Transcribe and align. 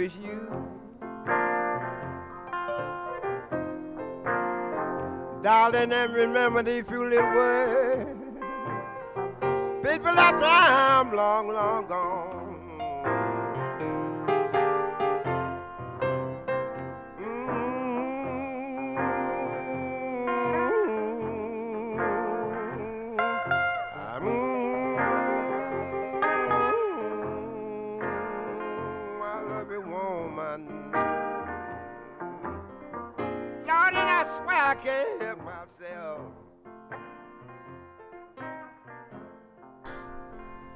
you. 0.00 0.40
Darling, 5.42 5.92
and 5.92 6.12
remember 6.14 6.62
these 6.62 6.84
few 6.88 7.08
little 7.08 7.34
words. 7.34 8.20
People 9.84 10.14
there, 10.40 10.40
I'm 10.40 11.14
long, 11.14 11.48
long 11.48 11.86
gone. 11.86 12.43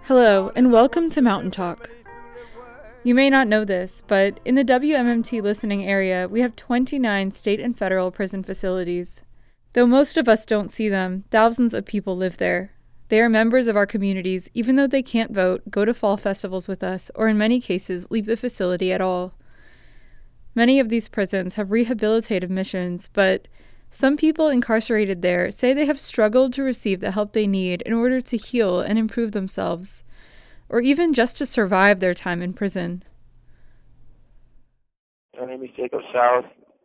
Hello, 0.09 0.51
and 0.57 0.73
welcome 0.73 1.11
to 1.11 1.21
Mountain 1.21 1.51
Talk. 1.51 1.91
You 3.05 3.15
may 3.15 3.29
not 3.29 3.47
know 3.47 3.63
this, 3.63 4.03
but 4.07 4.41
in 4.43 4.55
the 4.55 4.65
WMMT 4.65 5.43
listening 5.43 5.85
area, 5.85 6.27
we 6.27 6.41
have 6.41 6.57
29 6.57 7.31
state 7.33 7.61
and 7.61 7.77
federal 7.77 8.11
prison 8.11 8.43
facilities. 8.43 9.21
Though 9.75 9.87
most 9.87 10.17
of 10.17 10.27
us 10.27 10.47
don't 10.47 10.73
see 10.73 10.89
them, 10.89 11.25
thousands 11.31 11.75
of 11.75 11.85
people 11.85 12.17
live 12.17 12.39
there. 12.39 12.73
They 13.09 13.21
are 13.21 13.29
members 13.29 13.69
of 13.69 13.77
our 13.77 13.85
communities, 13.85 14.49
even 14.55 14.77
though 14.77 14.87
they 14.87 15.03
can't 15.03 15.35
vote, 15.35 15.71
go 15.71 15.85
to 15.85 15.93
fall 15.93 16.17
festivals 16.17 16.69
with 16.69 16.83
us, 16.83 17.11
or 17.15 17.29
in 17.29 17.37
many 17.37 17.61
cases, 17.61 18.07
leave 18.09 18.25
the 18.25 18.39
facility 18.39 18.91
at 18.91 19.03
all. 19.03 19.35
Many 20.55 20.81
of 20.81 20.89
these 20.89 21.11
prisons 21.11 21.57
have 21.57 21.69
rehabilitative 21.69 22.49
missions, 22.49 23.11
but 23.13 23.47
some 23.91 24.17
people 24.17 24.49
incarcerated 24.49 25.23
there 25.23 25.51
say 25.51 25.73
they 25.73 25.87
have 25.87 25.99
struggled 25.99 26.53
to 26.53 26.63
receive 26.63 27.01
the 27.01 27.13
help 27.13 27.33
they 27.33 27.47
need 27.47 27.83
in 27.83 27.93
order 27.93 28.21
to 28.21 28.37
heal 28.37 28.81
and 28.81 28.99
improve 28.99 29.33
themselves, 29.33 30.03
or 30.69 30.81
even 30.81 31.15
just 31.15 31.39
to 31.39 31.47
survive 31.47 32.01
their 32.01 32.15
time 32.15 32.43
in 32.43 32.53
prison. 32.53 33.03
My 35.39 35.47
name 35.47 35.63
is 35.63 35.71
Jacob 35.77 36.01
Schaus. 36.13 36.45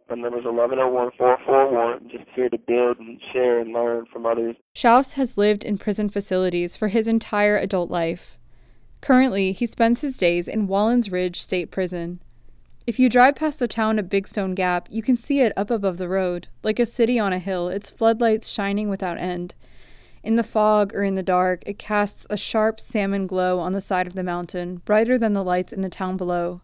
My 0.09 0.15
number 0.15 0.37
is 0.37 0.45
1101441. 0.45 2.11
Just 2.11 2.25
here 2.35 2.49
to 2.49 2.57
build 2.57 2.99
and 2.99 3.19
share 3.31 3.59
and 3.59 3.73
learn 3.73 4.05
from 4.11 4.25
others. 4.25 4.55
Schaus 4.75 5.13
has 5.13 5.37
lived 5.37 5.63
in 5.63 5.77
prison 5.77 6.09
facilities 6.09 6.77
for 6.77 6.89
his 6.89 7.07
entire 7.07 7.57
adult 7.57 7.89
life. 7.89 8.37
Currently, 9.01 9.51
he 9.51 9.65
spends 9.65 10.01
his 10.01 10.17
days 10.17 10.47
in 10.47 10.67
Wallens 10.67 11.11
Ridge 11.11 11.41
State 11.41 11.71
Prison. 11.71 12.21
If 12.85 12.99
you 12.99 13.07
drive 13.07 13.35
past 13.35 13.59
the 13.59 13.67
town 13.69 13.97
of 13.97 14.09
Big 14.09 14.27
Stone 14.27 14.55
Gap, 14.55 14.89
you 14.91 15.01
can 15.01 15.15
see 15.15 15.39
it 15.39 15.53
up 15.55 15.71
above 15.71 15.97
the 15.97 16.09
road, 16.09 16.49
like 16.63 16.79
a 16.79 16.85
city 16.85 17.17
on 17.17 17.31
a 17.31 17.39
hill, 17.39 17.69
its 17.69 17.89
floodlights 17.89 18.49
shining 18.49 18.89
without 18.89 19.17
end. 19.17 19.55
In 20.21 20.35
the 20.35 20.43
fog 20.43 20.93
or 20.93 21.01
in 21.01 21.15
the 21.15 21.23
dark, 21.23 21.63
it 21.65 21.79
casts 21.79 22.27
a 22.29 22.35
sharp 22.35 22.81
salmon 22.81 23.25
glow 23.25 23.59
on 23.59 23.71
the 23.71 23.79
side 23.79 24.05
of 24.05 24.15
the 24.15 24.23
mountain, 24.23 24.81
brighter 24.83 25.17
than 25.17 25.31
the 25.31 25.45
lights 25.45 25.71
in 25.71 25.79
the 25.79 25.87
town 25.87 26.17
below. 26.17 26.61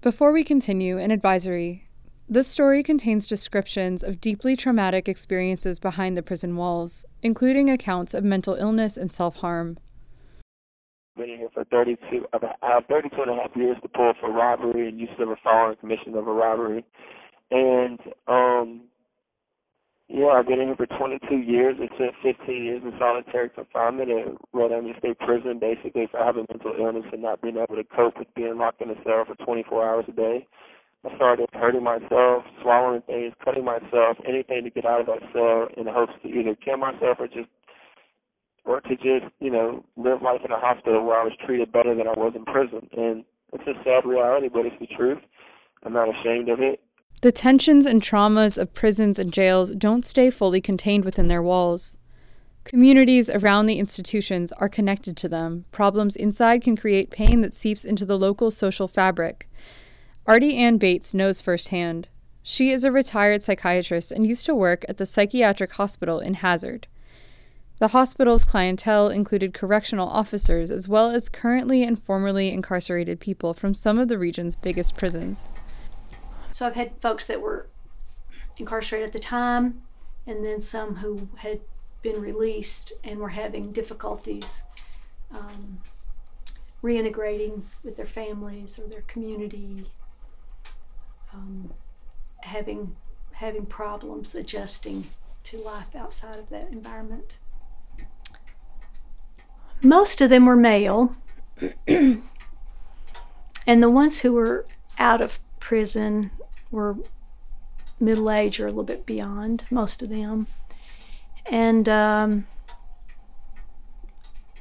Before 0.00 0.32
we 0.32 0.44
continue, 0.44 0.96
an 0.96 1.10
advisory. 1.10 1.90
This 2.26 2.48
story 2.48 2.82
contains 2.82 3.26
descriptions 3.26 4.02
of 4.02 4.22
deeply 4.22 4.56
traumatic 4.56 5.10
experiences 5.10 5.78
behind 5.78 6.16
the 6.16 6.22
prison 6.22 6.56
walls, 6.56 7.04
including 7.22 7.68
accounts 7.68 8.14
of 8.14 8.24
mental 8.24 8.54
illness 8.54 8.96
and 8.96 9.12
self 9.12 9.36
harm 9.36 9.76
been 11.18 11.30
in 11.30 11.38
here 11.38 11.50
for 11.52 11.64
32, 11.64 12.26
I 12.32 12.38
have 12.62 12.86
32 12.86 13.16
and 13.22 13.30
a 13.30 13.34
half 13.34 13.56
years 13.56 13.76
to 13.82 13.88
pull 13.88 14.12
for 14.20 14.32
robbery 14.32 14.88
and 14.88 14.98
use 14.98 15.10
of 15.18 15.28
a 15.28 15.36
firearm 15.42 15.76
commission 15.76 16.14
of 16.14 16.26
a 16.26 16.32
robbery. 16.32 16.84
And, 17.50 17.98
um, 18.26 18.82
yeah, 20.08 20.28
I've 20.28 20.46
been 20.46 20.60
in 20.60 20.68
here 20.68 20.76
for 20.76 20.86
22 20.86 21.36
years. 21.36 21.76
It's 21.78 21.98
been 21.98 22.12
15 22.22 22.64
years 22.64 22.82
in 22.82 22.92
solitary 22.98 23.50
confinement 23.50 24.10
at 24.10 24.34
Red 24.54 24.72
Onion 24.72 24.94
State 24.98 25.18
Prison, 25.18 25.58
basically 25.58 26.08
for 26.10 26.18
having 26.24 26.46
mental 26.48 26.74
illness 26.78 27.04
and 27.12 27.22
not 27.22 27.42
being 27.42 27.56
able 27.56 27.76
to 27.76 27.84
cope 27.84 28.18
with 28.18 28.32
being 28.34 28.56
locked 28.56 28.80
in 28.80 28.90
a 28.90 28.96
cell 29.04 29.24
for 29.26 29.34
24 29.44 29.86
hours 29.86 30.04
a 30.08 30.12
day. 30.12 30.46
I 31.04 31.14
started 31.16 31.48
hurting 31.52 31.84
myself, 31.84 32.44
swallowing 32.62 33.02
things, 33.02 33.32
cutting 33.44 33.64
myself, 33.64 34.16
anything 34.26 34.64
to 34.64 34.70
get 34.70 34.84
out 34.84 35.00
of 35.00 35.06
that 35.06 35.22
cell 35.32 35.68
in 35.76 35.86
hopes 35.86 36.12
to 36.22 36.28
either 36.28 36.56
kill 36.56 36.78
myself 36.78 37.18
or 37.20 37.28
just 37.28 37.48
or 38.68 38.82
to 38.82 38.96
just, 38.96 39.32
you 39.40 39.50
know, 39.50 39.82
live 39.96 40.20
life 40.20 40.42
in 40.44 40.52
a 40.52 40.60
hospital 40.60 41.02
where 41.04 41.18
I 41.18 41.24
was 41.24 41.32
treated 41.44 41.72
better 41.72 41.94
than 41.94 42.06
I 42.06 42.12
was 42.12 42.34
in 42.36 42.44
prison. 42.44 42.86
And 42.96 43.24
it's 43.54 43.66
a 43.66 43.82
sad 43.82 44.04
reality, 44.04 44.48
but 44.52 44.66
it's 44.66 44.76
the 44.78 44.86
truth. 44.94 45.18
I'm 45.84 45.94
not 45.94 46.08
ashamed 46.08 46.50
of 46.50 46.60
it. 46.60 46.80
The 47.22 47.32
tensions 47.32 47.86
and 47.86 48.02
traumas 48.02 48.58
of 48.58 48.74
prisons 48.74 49.18
and 49.18 49.32
jails 49.32 49.70
don't 49.70 50.04
stay 50.04 50.28
fully 50.28 50.60
contained 50.60 51.06
within 51.06 51.28
their 51.28 51.42
walls. 51.42 51.96
Communities 52.64 53.30
around 53.30 53.64
the 53.64 53.78
institutions 53.78 54.52
are 54.52 54.68
connected 54.68 55.16
to 55.16 55.28
them. 55.30 55.64
Problems 55.72 56.14
inside 56.14 56.62
can 56.62 56.76
create 56.76 57.10
pain 57.10 57.40
that 57.40 57.54
seeps 57.54 57.84
into 57.84 58.04
the 58.04 58.18
local 58.18 58.50
social 58.50 58.86
fabric. 58.86 59.48
Artie 60.26 60.58
Ann 60.58 60.76
Bates 60.76 61.14
knows 61.14 61.40
firsthand. 61.40 62.08
She 62.42 62.70
is 62.70 62.84
a 62.84 62.92
retired 62.92 63.42
psychiatrist 63.42 64.12
and 64.12 64.26
used 64.26 64.44
to 64.44 64.54
work 64.54 64.84
at 64.90 64.98
the 64.98 65.06
psychiatric 65.06 65.72
hospital 65.72 66.20
in 66.20 66.34
Hazard. 66.34 66.86
The 67.78 67.88
hospital's 67.88 68.44
clientele 68.44 69.08
included 69.08 69.54
correctional 69.54 70.08
officers 70.08 70.70
as 70.70 70.88
well 70.88 71.10
as 71.10 71.28
currently 71.28 71.84
and 71.84 72.00
formerly 72.02 72.50
incarcerated 72.50 73.20
people 73.20 73.54
from 73.54 73.72
some 73.72 73.98
of 74.00 74.08
the 74.08 74.18
region's 74.18 74.56
biggest 74.56 74.96
prisons. 74.96 75.50
So 76.50 76.66
I've 76.66 76.74
had 76.74 77.00
folks 77.00 77.26
that 77.26 77.40
were 77.40 77.68
incarcerated 78.58 79.06
at 79.06 79.12
the 79.12 79.20
time, 79.20 79.82
and 80.26 80.44
then 80.44 80.60
some 80.60 80.96
who 80.96 81.28
had 81.36 81.60
been 82.02 82.20
released 82.20 82.92
and 83.04 83.20
were 83.20 83.28
having 83.28 83.70
difficulties 83.70 84.64
um, 85.30 85.78
reintegrating 86.82 87.62
with 87.84 87.96
their 87.96 88.06
families 88.06 88.78
or 88.78 88.88
their 88.88 89.02
community, 89.02 89.86
um, 91.32 91.72
having 92.40 92.96
having 93.32 93.66
problems 93.66 94.34
adjusting 94.34 95.06
to 95.44 95.58
life 95.58 95.94
outside 95.94 96.40
of 96.40 96.48
that 96.48 96.68
environment. 96.72 97.38
Most 99.82 100.20
of 100.20 100.30
them 100.30 100.46
were 100.46 100.56
male, 100.56 101.14
and 101.88 102.22
the 103.66 103.90
ones 103.90 104.20
who 104.20 104.32
were 104.32 104.66
out 104.98 105.20
of 105.20 105.38
prison 105.60 106.30
were 106.70 106.96
middle 108.00 108.30
age 108.30 108.60
or 108.60 108.66
a 108.66 108.70
little 108.70 108.84
bit 108.84 109.06
beyond, 109.06 109.64
most 109.70 110.02
of 110.02 110.08
them. 110.08 110.46
And 111.50 111.88
um, 111.88 112.46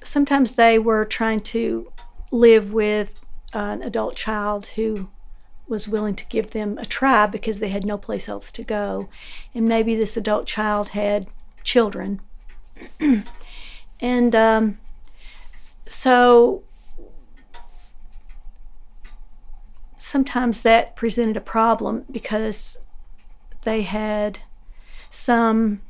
sometimes 0.04 0.54
they 0.54 0.80
were 0.80 1.06
trying 1.06 1.40
to 1.42 1.92
live 2.31 2.74
with 2.74 3.19
an 3.54 3.81
adult 3.81 4.16
child 4.16 4.68
who 4.68 5.10
was 5.68 5.88
willing 5.88 6.16
to 6.16 6.25
give 6.28 6.52
them 6.52 6.78
a 6.78 6.86
try 6.86 7.25
because 7.28 7.60
they 7.60 7.69
had 7.69 7.86
no 7.86 7.98
place 7.98 8.30
else 8.30 8.52
to 8.54 8.64
go. 8.64 9.10
And 9.54 9.68
maybe 9.68 9.96
this 9.96 10.16
adult 10.16 10.48
child 10.48 10.90
had 10.90 11.28
children. 11.64 12.22
and 14.00 14.36
um, 14.36 14.78
so 15.89 16.63
sometimes 19.98 20.62
that 20.62 20.95
presented 20.95 21.38
a 21.38 21.42
problem 21.42 22.06
because 22.12 22.80
they 23.63 23.81
had 23.81 24.39
some 25.10 25.81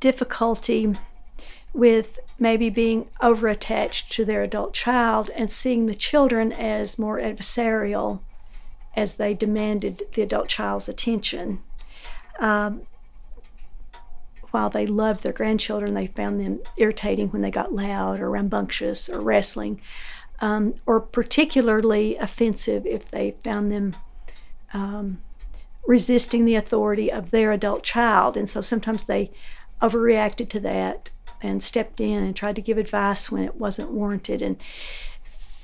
difficulty 0.00 0.94
with 1.72 2.20
maybe 2.38 2.70
being 2.70 3.08
over 3.22 3.48
attached 3.48 4.12
to 4.12 4.24
their 4.24 4.42
adult 4.42 4.72
child 4.74 5.30
and 5.34 5.50
seeing 5.50 5.86
the 5.86 5.94
children 5.94 6.52
as 6.52 6.98
more 6.98 7.18
adversarial 7.18 8.20
as 8.94 9.14
they 9.14 9.34
demanded 9.34 10.02
the 10.12 10.22
adult 10.22 10.48
child's 10.48 10.88
attention. 10.88 11.60
Um, 12.38 12.82
while 14.54 14.70
they 14.70 14.86
loved 14.86 15.24
their 15.24 15.32
grandchildren, 15.32 15.94
they 15.94 16.06
found 16.06 16.40
them 16.40 16.60
irritating 16.78 17.28
when 17.30 17.42
they 17.42 17.50
got 17.50 17.72
loud 17.72 18.20
or 18.20 18.30
rambunctious 18.30 19.08
or 19.08 19.20
wrestling, 19.20 19.80
um, 20.38 20.76
or 20.86 21.00
particularly 21.00 22.16
offensive 22.16 22.86
if 22.86 23.10
they 23.10 23.32
found 23.42 23.72
them 23.72 23.96
um, 24.72 25.20
resisting 25.84 26.44
the 26.44 26.54
authority 26.54 27.10
of 27.10 27.32
their 27.32 27.50
adult 27.50 27.82
child. 27.82 28.36
And 28.36 28.48
so 28.48 28.60
sometimes 28.60 29.04
they 29.04 29.32
overreacted 29.82 30.48
to 30.50 30.60
that 30.60 31.10
and 31.42 31.60
stepped 31.60 32.00
in 32.00 32.22
and 32.22 32.36
tried 32.36 32.54
to 32.54 32.62
give 32.62 32.78
advice 32.78 33.32
when 33.32 33.42
it 33.42 33.56
wasn't 33.56 33.90
warranted. 33.90 34.40
And 34.40 34.56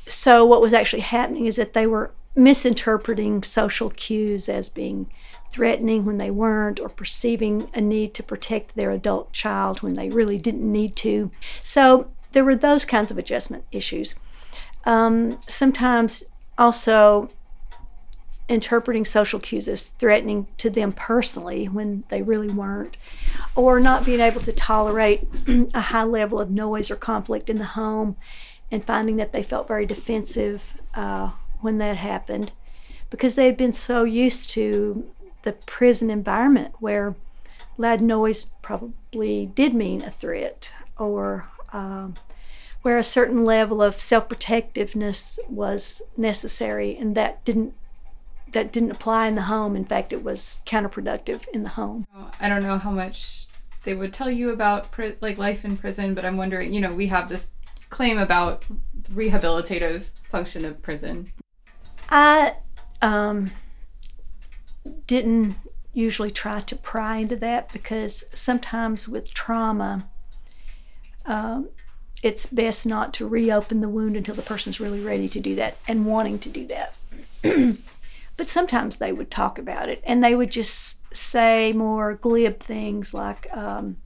so 0.06 0.44
what 0.44 0.60
was 0.60 0.74
actually 0.74 1.02
happening 1.02 1.46
is 1.46 1.54
that 1.54 1.74
they 1.74 1.86
were 1.86 2.12
misinterpreting 2.34 3.44
social 3.44 3.90
cues 3.90 4.48
as 4.48 4.68
being 4.68 5.08
threatening 5.50 6.04
when 6.04 6.18
they 6.18 6.30
weren't, 6.30 6.80
or 6.80 6.88
perceiving 6.88 7.68
a 7.74 7.80
need 7.80 8.14
to 8.14 8.22
protect 8.22 8.74
their 8.74 8.90
adult 8.90 9.32
child 9.32 9.82
when 9.82 9.94
they 9.94 10.08
really 10.08 10.38
didn't 10.38 10.70
need 10.70 10.96
to. 10.96 11.30
So 11.62 12.10
there 12.32 12.44
were 12.44 12.56
those 12.56 12.84
kinds 12.84 13.10
of 13.10 13.18
adjustment 13.18 13.64
issues. 13.72 14.14
Um, 14.84 15.38
sometimes 15.46 16.24
also 16.56 17.30
interpreting 18.48 19.04
social 19.04 19.38
cues 19.38 19.68
as 19.68 19.88
threatening 19.88 20.48
to 20.56 20.68
them 20.68 20.92
personally 20.92 21.66
when 21.66 22.04
they 22.08 22.20
really 22.20 22.48
weren't, 22.48 22.96
or 23.54 23.78
not 23.80 24.04
being 24.04 24.20
able 24.20 24.40
to 24.40 24.52
tolerate 24.52 25.26
a 25.74 25.80
high 25.80 26.02
level 26.02 26.40
of 26.40 26.50
noise 26.50 26.90
or 26.90 26.96
conflict 26.96 27.48
in 27.48 27.58
the 27.58 27.64
home 27.64 28.16
and 28.70 28.84
finding 28.84 29.16
that 29.16 29.32
they 29.32 29.42
felt 29.42 29.68
very 29.68 29.86
defensive 29.86 30.74
uh, 30.94 31.30
when 31.60 31.78
that 31.78 31.96
happened 31.96 32.52
because 33.08 33.34
they 33.34 33.46
had 33.46 33.56
been 33.56 33.72
so 33.72 34.04
used 34.04 34.50
to 34.50 35.12
the 35.42 35.52
prison 35.52 36.10
environment 36.10 36.74
where 36.80 37.14
loud 37.78 38.00
noise 38.00 38.44
probably 38.62 39.46
did 39.46 39.74
mean 39.74 40.02
a 40.02 40.10
threat 40.10 40.72
or 40.98 41.48
um, 41.72 42.14
where 42.82 42.98
a 42.98 43.04
certain 43.04 43.44
level 43.44 43.82
of 43.82 44.00
self-protectiveness 44.00 45.38
was 45.48 46.02
necessary 46.16 46.96
and 46.96 47.14
that 47.14 47.44
didn't 47.44 47.74
that 48.52 48.72
didn't 48.72 48.90
apply 48.90 49.28
in 49.28 49.36
the 49.36 49.42
home. 49.42 49.76
In 49.76 49.84
fact 49.84 50.12
it 50.12 50.24
was 50.24 50.60
counterproductive 50.66 51.46
in 51.52 51.62
the 51.62 51.68
home. 51.70 52.04
I 52.40 52.48
don't 52.48 52.64
know 52.64 52.78
how 52.78 52.90
much 52.90 53.46
they 53.84 53.94
would 53.94 54.12
tell 54.12 54.30
you 54.30 54.50
about 54.50 54.88
like 55.20 55.38
life 55.38 55.64
in 55.64 55.74
prison 55.74 56.12
but 56.12 56.22
i'm 56.22 56.36
wondering 56.36 56.74
you 56.74 56.82
know 56.82 56.92
we 56.92 57.06
have 57.06 57.30
this 57.30 57.50
claim 57.90 58.18
about 58.18 58.64
rehabilitative 59.12 60.10
function 60.22 60.64
of 60.64 60.80
prison. 60.80 61.32
I 62.08 62.54
um, 63.02 63.50
didn't 65.06 65.56
usually 65.92 66.30
try 66.30 66.60
to 66.60 66.76
pry 66.76 67.16
into 67.16 67.36
that 67.36 67.72
because 67.72 68.24
sometimes 68.32 69.08
with 69.08 69.34
trauma 69.34 70.08
um, 71.26 71.68
it's 72.22 72.46
best 72.46 72.86
not 72.86 73.14
to 73.14 73.26
reopen 73.26 73.80
the 73.80 73.88
wound 73.88 74.16
until 74.16 74.34
the 74.34 74.42
person's 74.42 74.80
really 74.80 75.00
ready 75.00 75.28
to 75.28 75.40
do 75.40 75.54
that 75.54 75.76
and 75.88 76.06
wanting 76.06 76.38
to 76.38 76.48
do 76.48 76.66
that. 76.66 76.94
but 78.36 78.48
sometimes 78.48 78.96
they 78.96 79.12
would 79.12 79.30
talk 79.30 79.58
about 79.58 79.88
it 79.88 80.02
and 80.04 80.22
they 80.22 80.34
would 80.34 80.50
just 80.50 81.00
say 81.14 81.72
more 81.72 82.14
glib 82.14 82.60
things 82.60 83.14
like 83.14 83.54
um, 83.56 83.96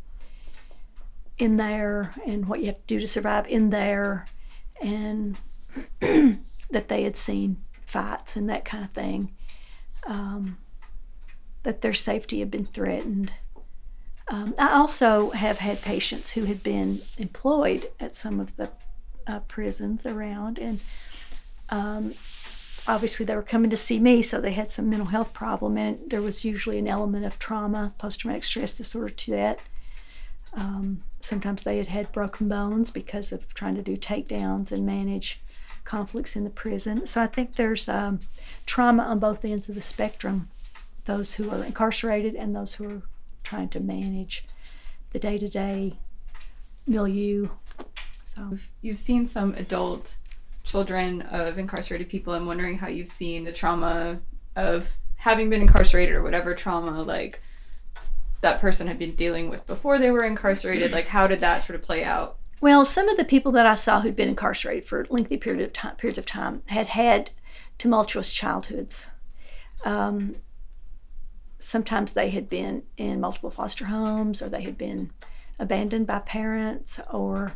in 1.39 1.57
there 1.57 2.13
and 2.27 2.47
what 2.47 2.61
you 2.61 2.67
have 2.67 2.79
to 2.79 2.87
do 2.87 3.01
to 3.01 3.07
survive 3.07 3.47
in 3.49 3.71
there 3.71 4.27
and 4.81 5.39
that 6.01 6.89
they 6.89 7.03
had 7.03 7.17
seen 7.17 7.57
fights 7.85 8.37
and 8.37 8.49
that 8.49 8.65
kind 8.65 8.85
of 8.85 8.91
thing. 8.93 9.33
Um, 10.07 10.59
that 11.65 11.83
their 11.83 11.93
safety 11.93 12.39
had 12.39 12.51
been 12.51 12.67
threatened. 12.67 13.33
Um, 14.29 14.55
I 14.59 14.73
also 14.73 15.31
have 15.31 15.59
had 15.59 15.83
patients 15.83 16.33
who 16.33 16.45
had 16.45 16.63
been 16.63 17.01
employed 17.19 17.91
at 18.01 18.15
some 18.15 18.41
of 18.41 18.57
the 18.57 18.71
uh, 19.27 19.41
prisons 19.41 20.07
around, 20.07 20.59
and 20.59 20.81
um, 21.69 22.15
obviously 22.87 23.27
they 23.27 23.37
were 23.37 23.43
coming 23.43 23.71
to 23.71 23.77
see 23.77 23.99
me, 23.99 24.23
so 24.23 24.41
they 24.41 24.53
had 24.53 24.71
some 24.71 24.89
mental 24.89 25.09
health 25.09 25.35
problem, 25.35 25.77
and 25.77 25.99
there 26.09 26.23
was 26.23 26.45
usually 26.45 26.79
an 26.79 26.89
element 26.89 27.27
of 27.27 27.39
trauma, 27.39 27.93
post-traumatic 27.99 28.45
stress 28.45 28.73
disorder 28.75 29.13
to 29.13 29.31
that. 29.33 29.61
Um, 30.55 31.03
sometimes 31.21 31.63
they 31.63 31.79
had 31.79 31.89
had 31.89 32.13
broken 32.13 32.49
bones 32.49 32.91
because 32.91 33.33
of 33.33 33.53
trying 33.55 33.75
to 33.75 33.83
do 33.83 33.97
takedowns 33.97 34.71
and 34.73 34.87
manage 34.87 35.43
conflicts 35.85 36.37
in 36.37 36.45
the 36.45 36.51
prison. 36.51 37.07
So 37.07 37.21
I 37.21 37.27
think 37.27 37.57
there's 37.57 37.89
um, 37.89 38.21
trauma 38.65 39.03
on 39.03 39.19
both 39.19 39.45
ends 39.45 39.69
of 39.69 39.75
the 39.75 39.83
spectrum 39.83 40.49
those 41.05 41.35
who 41.35 41.51
are 41.51 41.65
incarcerated 41.65 42.35
and 42.35 42.55
those 42.55 42.75
who 42.75 42.89
are 42.89 43.03
trying 43.43 43.69
to 43.71 43.81
manage 43.81 44.47
the 45.11 45.19
day 45.19 45.39
to 45.39 45.49
day 45.49 45.99
milieu. 46.87 47.49
So 48.25 48.57
you've 48.81 48.99
seen 48.99 49.27
some 49.27 49.55
adult 49.55 50.17
children 50.65 51.23
of 51.23 51.59
incarcerated 51.59 52.09
people. 52.09 52.35
I'm 52.35 52.47
wondering 52.47 52.79
how 52.79 52.89
you've 52.89 53.09
seen 53.09 53.45
the 53.45 53.53
trauma 53.53 54.21
of 54.57 54.97
having 55.17 55.51
been 55.51 55.63
incarcerated 55.63 56.15
or 56.15 56.23
whatever 56.23 56.55
trauma 56.55 57.03
like 57.03 57.41
that 58.41 58.61
person 58.61 58.87
had 58.87 58.99
been 58.99 59.15
dealing 59.15 59.49
with 59.49 59.67
before 59.67 59.99
they 59.99 60.11
were 60.11 60.25
incarcerated. 60.25 60.91
Like 60.91 61.09
how 61.09 61.27
did 61.27 61.41
that 61.41 61.63
sort 61.63 61.77
of 61.77 61.83
play 61.83 62.05
out? 62.05 62.39
Well, 62.61 62.85
some 62.85 63.09
of 63.09 63.17
the 63.17 63.25
people 63.25 63.53
that 63.53 63.67
I 63.67 63.75
saw 63.75 64.01
who'd 64.01 64.17
been 64.17 64.29
incarcerated 64.29 64.87
for 64.87 65.07
lengthy 65.11 65.37
period 65.37 65.63
of 65.63 65.73
time, 65.73 65.97
periods 65.97 66.19
of 66.19 66.27
time 66.27 66.63
had 66.67 66.89
had 66.89 67.31
tumultuous 67.79 68.33
childhoods. 68.33 69.11
Um, 69.85 70.37
sometimes 71.65 72.13
they 72.13 72.31
had 72.31 72.49
been 72.49 72.83
in 72.97 73.21
multiple 73.21 73.51
foster 73.51 73.87
homes 73.87 74.43
or 74.43 74.49
they 74.49 74.63
had 74.63 74.77
been 74.77 75.11
abandoned 75.59 76.07
by 76.07 76.19
parents 76.19 77.01
or 77.11 77.55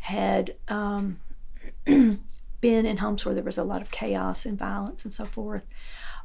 had 0.00 0.54
um, 0.68 1.18
been 1.84 2.20
in 2.86 2.98
homes 2.98 3.24
where 3.24 3.34
there 3.34 3.44
was 3.44 3.58
a 3.58 3.64
lot 3.64 3.82
of 3.82 3.90
chaos 3.90 4.46
and 4.46 4.58
violence 4.58 5.04
and 5.04 5.12
so 5.12 5.24
forth, 5.24 5.66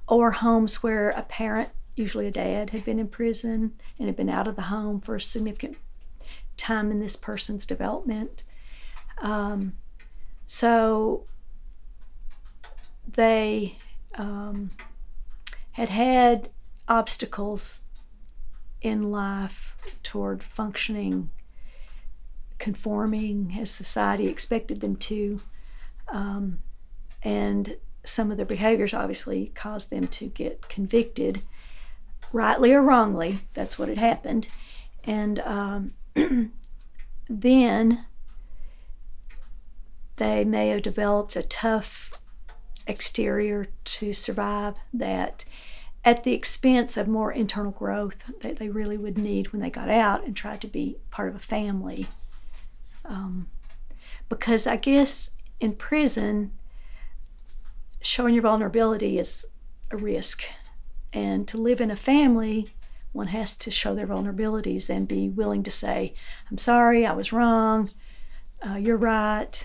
or 0.07 0.31
homes 0.31 0.83
where 0.83 1.09
a 1.09 1.23
parent, 1.23 1.69
usually 1.95 2.27
a 2.27 2.31
dad, 2.31 2.69
had 2.69 2.85
been 2.85 2.99
in 2.99 3.07
prison 3.07 3.73
and 3.97 4.07
had 4.07 4.15
been 4.15 4.29
out 4.29 4.47
of 4.47 4.55
the 4.55 4.63
home 4.63 5.01
for 5.01 5.15
a 5.15 5.21
significant 5.21 5.77
time 6.57 6.91
in 6.91 6.99
this 6.99 7.15
person's 7.15 7.65
development. 7.65 8.43
Um, 9.17 9.73
so 10.45 11.25
they 13.07 13.77
um, 14.15 14.69
had 15.71 15.89
had 15.89 16.49
obstacles 16.87 17.81
in 18.81 19.11
life 19.11 19.97
toward 20.03 20.43
functioning, 20.43 21.29
conforming 22.59 23.57
as 23.59 23.71
society 23.71 24.27
expected 24.27 24.81
them 24.81 24.95
to. 24.95 25.41
Um, 26.07 26.59
and 27.23 27.77
some 28.03 28.29
of 28.29 28.37
their 28.37 28.45
behaviors 28.45 28.93
obviously 28.93 29.51
caused 29.55 29.89
them 29.89 30.07
to 30.07 30.27
get 30.27 30.69
convicted, 30.69 31.41
rightly 32.31 32.71
or 32.71 32.81
wrongly. 32.81 33.39
That's 33.53 33.79
what 33.79 33.89
had 33.89 33.97
happened. 33.97 34.47
And 35.03 35.39
um, 35.39 35.93
then 37.29 38.05
they 40.17 40.45
may 40.45 40.69
have 40.69 40.81
developed 40.81 41.35
a 41.35 41.43
tough 41.43 42.21
exterior 42.87 43.67
to 43.83 44.13
survive 44.13 44.75
that 44.93 45.43
at 46.05 46.23
the 46.23 46.33
expense 46.33 46.95
of 46.95 47.07
more 47.07 47.31
internal 47.31 47.71
growth 47.71 48.31
that 48.41 48.57
they 48.57 48.69
really 48.69 48.97
would 48.97 49.17
need 49.17 49.51
when 49.51 49.61
they 49.61 49.71
got 49.71 49.89
out 49.89 50.23
and 50.23 50.35
tried 50.35 50.61
to 50.61 50.67
be 50.67 50.97
part 51.09 51.27
of 51.27 51.35
a 51.35 51.39
family. 51.39 52.05
Um, 53.03 53.47
because 54.29 54.67
I 54.67 54.77
guess 54.77 55.31
in 55.59 55.73
prison, 55.73 56.51
showing 58.01 58.35
your 58.35 58.43
vulnerability 58.43 59.17
is 59.17 59.47
a 59.89 59.97
risk. 59.97 60.45
And 61.11 61.47
to 61.47 61.57
live 61.57 61.81
in 61.81 61.89
a 61.89 61.95
family, 61.95 62.69
one 63.11 63.27
has 63.27 63.57
to 63.57 63.71
show 63.71 63.95
their 63.95 64.07
vulnerabilities 64.07 64.89
and 64.89 65.07
be 65.07 65.27
willing 65.29 65.63
to 65.63 65.71
say, 65.71 66.13
I'm 66.51 66.57
sorry, 66.57 67.05
I 67.05 67.13
was 67.13 67.33
wrong, 67.33 67.89
uh, 68.67 68.75
you're 68.75 68.97
right. 68.97 69.63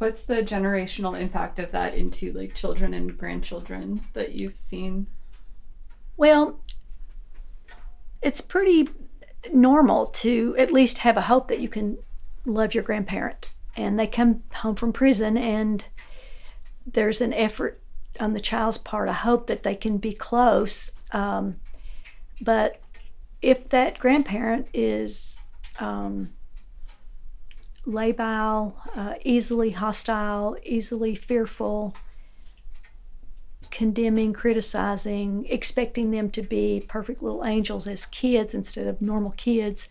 What's 0.00 0.24
the 0.24 0.36
generational 0.36 1.20
impact 1.20 1.58
of 1.58 1.72
that 1.72 1.94
into 1.94 2.32
like 2.32 2.54
children 2.54 2.94
and 2.94 3.18
grandchildren 3.18 4.00
that 4.14 4.32
you've 4.32 4.56
seen? 4.56 5.08
Well, 6.16 6.58
it's 8.22 8.40
pretty 8.40 8.88
normal 9.52 10.06
to 10.06 10.56
at 10.58 10.72
least 10.72 10.98
have 10.98 11.18
a 11.18 11.22
hope 11.22 11.48
that 11.48 11.60
you 11.60 11.68
can 11.68 11.98
love 12.46 12.72
your 12.72 12.82
grandparent. 12.82 13.50
And 13.76 13.98
they 13.98 14.06
come 14.06 14.42
home 14.54 14.74
from 14.74 14.94
prison, 14.94 15.36
and 15.36 15.84
there's 16.86 17.20
an 17.20 17.34
effort 17.34 17.78
on 18.18 18.32
the 18.32 18.40
child's 18.40 18.78
part, 18.78 19.10
a 19.10 19.12
hope 19.12 19.48
that 19.48 19.64
they 19.64 19.74
can 19.74 19.98
be 19.98 20.14
close. 20.14 20.92
Um, 21.12 21.56
but 22.40 22.80
if 23.42 23.68
that 23.68 23.98
grandparent 23.98 24.66
is 24.72 25.42
um, 25.78 26.30
labile, 27.90 28.74
uh, 28.94 29.14
easily 29.24 29.70
hostile, 29.70 30.56
easily 30.62 31.14
fearful, 31.14 31.94
condemning, 33.70 34.32
criticizing, 34.32 35.46
expecting 35.48 36.10
them 36.10 36.30
to 36.30 36.42
be 36.42 36.84
perfect 36.88 37.22
little 37.22 37.44
angels 37.44 37.86
as 37.86 38.06
kids 38.06 38.54
instead 38.54 38.86
of 38.86 39.00
normal 39.00 39.32
kids, 39.32 39.88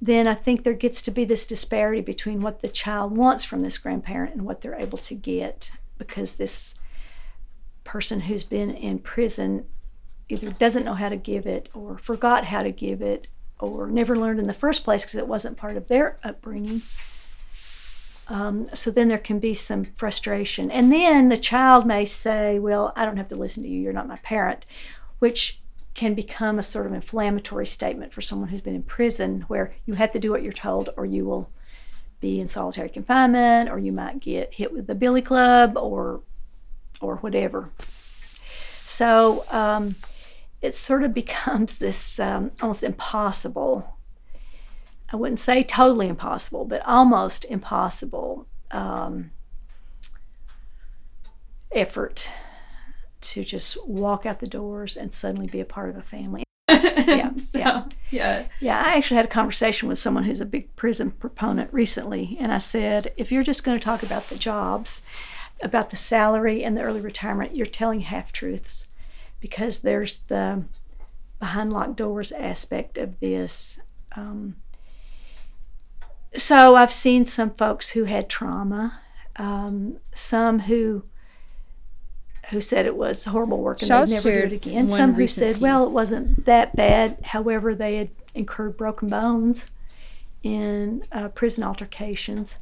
then 0.00 0.28
I 0.28 0.34
think 0.34 0.62
there 0.62 0.74
gets 0.74 1.00
to 1.02 1.10
be 1.10 1.24
this 1.24 1.46
disparity 1.46 2.02
between 2.02 2.40
what 2.40 2.60
the 2.60 2.68
child 2.68 3.16
wants 3.16 3.44
from 3.44 3.60
this 3.60 3.78
grandparent 3.78 4.34
and 4.34 4.44
what 4.44 4.60
they're 4.60 4.74
able 4.74 4.98
to 4.98 5.14
get 5.14 5.72
because 5.98 6.32
this 6.32 6.74
person 7.84 8.20
who's 8.20 8.44
been 8.44 8.70
in 8.70 8.98
prison 8.98 9.64
either 10.28 10.50
doesn't 10.50 10.84
know 10.84 10.94
how 10.94 11.08
to 11.08 11.16
give 11.16 11.46
it 11.46 11.68
or 11.72 11.96
forgot 11.98 12.44
how 12.44 12.62
to 12.62 12.70
give 12.70 13.00
it 13.00 13.26
or 13.58 13.86
never 13.86 14.16
learned 14.16 14.40
in 14.40 14.46
the 14.46 14.52
first 14.52 14.84
place 14.84 15.02
because 15.02 15.16
it 15.16 15.28
wasn't 15.28 15.56
part 15.56 15.76
of 15.76 15.88
their 15.88 16.18
upbringing 16.22 16.82
Um, 18.28 18.66
so 18.66 18.90
then 18.90 19.08
there 19.08 19.18
can 19.18 19.38
be 19.38 19.54
some 19.54 19.84
frustration. 19.84 20.70
And 20.70 20.92
then 20.92 21.28
the 21.28 21.36
child 21.36 21.86
may 21.86 22.04
say, 22.04 22.58
Well, 22.58 22.92
I 22.96 23.04
don't 23.04 23.16
have 23.16 23.28
to 23.28 23.36
listen 23.36 23.62
to 23.62 23.68
you, 23.68 23.80
you're 23.80 23.92
not 23.92 24.08
my 24.08 24.16
parent, 24.16 24.66
which 25.18 25.60
can 25.94 26.14
become 26.14 26.58
a 26.58 26.62
sort 26.62 26.86
of 26.86 26.92
inflammatory 26.92 27.66
statement 27.66 28.12
for 28.12 28.20
someone 28.20 28.48
who's 28.50 28.60
been 28.60 28.74
in 28.74 28.82
prison 28.82 29.42
where 29.48 29.74
you 29.86 29.94
have 29.94 30.12
to 30.12 30.18
do 30.18 30.30
what 30.30 30.42
you're 30.42 30.52
told 30.52 30.90
or 30.96 31.06
you 31.06 31.24
will 31.24 31.50
be 32.20 32.38
in 32.38 32.48
solitary 32.48 32.90
confinement 32.90 33.70
or 33.70 33.78
you 33.78 33.92
might 33.92 34.20
get 34.20 34.52
hit 34.54 34.72
with 34.72 34.86
the 34.86 34.94
billy 34.94 35.22
club 35.22 35.76
or 35.76 36.20
or 37.00 37.16
whatever. 37.16 37.70
So 38.84 39.44
um, 39.50 39.96
it 40.60 40.74
sort 40.74 41.02
of 41.02 41.14
becomes 41.22 41.78
this 41.78 42.20
um, 42.20 42.50
almost 42.60 42.82
impossible 42.82 43.95
I 45.12 45.16
wouldn't 45.16 45.40
say 45.40 45.62
totally 45.62 46.08
impossible, 46.08 46.64
but 46.64 46.86
almost 46.86 47.44
impossible 47.44 48.46
um, 48.72 49.30
effort 51.70 52.30
to 53.20 53.44
just 53.44 53.86
walk 53.86 54.26
out 54.26 54.40
the 54.40 54.46
doors 54.46 54.96
and 54.96 55.12
suddenly 55.12 55.46
be 55.46 55.60
a 55.60 55.64
part 55.64 55.90
of 55.90 55.96
a 55.96 56.02
family. 56.02 56.42
yeah, 56.68 57.30
so, 57.36 57.58
yeah, 57.58 57.84
yeah, 58.10 58.44
yeah. 58.60 58.82
I 58.84 58.96
actually 58.96 59.16
had 59.16 59.26
a 59.26 59.28
conversation 59.28 59.88
with 59.88 59.98
someone 59.98 60.24
who's 60.24 60.40
a 60.40 60.46
big 60.46 60.74
prison 60.74 61.12
proponent 61.12 61.72
recently, 61.72 62.36
and 62.40 62.52
I 62.52 62.58
said, 62.58 63.12
if 63.16 63.30
you're 63.30 63.44
just 63.44 63.62
going 63.62 63.78
to 63.78 63.84
talk 63.84 64.02
about 64.02 64.28
the 64.28 64.36
jobs, 64.36 65.02
about 65.62 65.90
the 65.90 65.96
salary 65.96 66.64
and 66.64 66.76
the 66.76 66.82
early 66.82 67.00
retirement, 67.00 67.54
you're 67.54 67.66
telling 67.66 68.00
half 68.00 68.32
truths, 68.32 68.92
because 69.40 69.80
there's 69.80 70.16
the 70.24 70.66
behind 71.38 71.72
locked 71.72 71.96
doors 71.96 72.32
aspect 72.32 72.98
of 72.98 73.20
this. 73.20 73.80
Um, 74.16 74.56
so 76.34 76.74
I've 76.76 76.92
seen 76.92 77.26
some 77.26 77.50
folks 77.50 77.90
who 77.90 78.04
had 78.04 78.28
trauma, 78.28 79.00
um, 79.36 79.98
some 80.14 80.60
who 80.60 81.04
who 82.50 82.60
said 82.60 82.86
it 82.86 82.96
was 82.96 83.24
horrible 83.24 83.58
work 83.58 83.82
and 83.82 83.90
they'd 83.90 84.14
never 84.14 84.30
do 84.30 84.46
it 84.46 84.52
again. 84.52 84.88
Some 84.88 85.14
who 85.14 85.26
said, 85.26 85.56
piece. 85.56 85.62
well, 85.62 85.88
it 85.88 85.92
wasn't 85.92 86.44
that 86.44 86.76
bad. 86.76 87.18
However, 87.24 87.74
they 87.74 87.96
had 87.96 88.10
incurred 88.34 88.76
broken 88.76 89.08
bones 89.08 89.68
in 90.44 91.04
uh, 91.10 91.28
prison 91.30 91.64
altercations. 91.64 92.58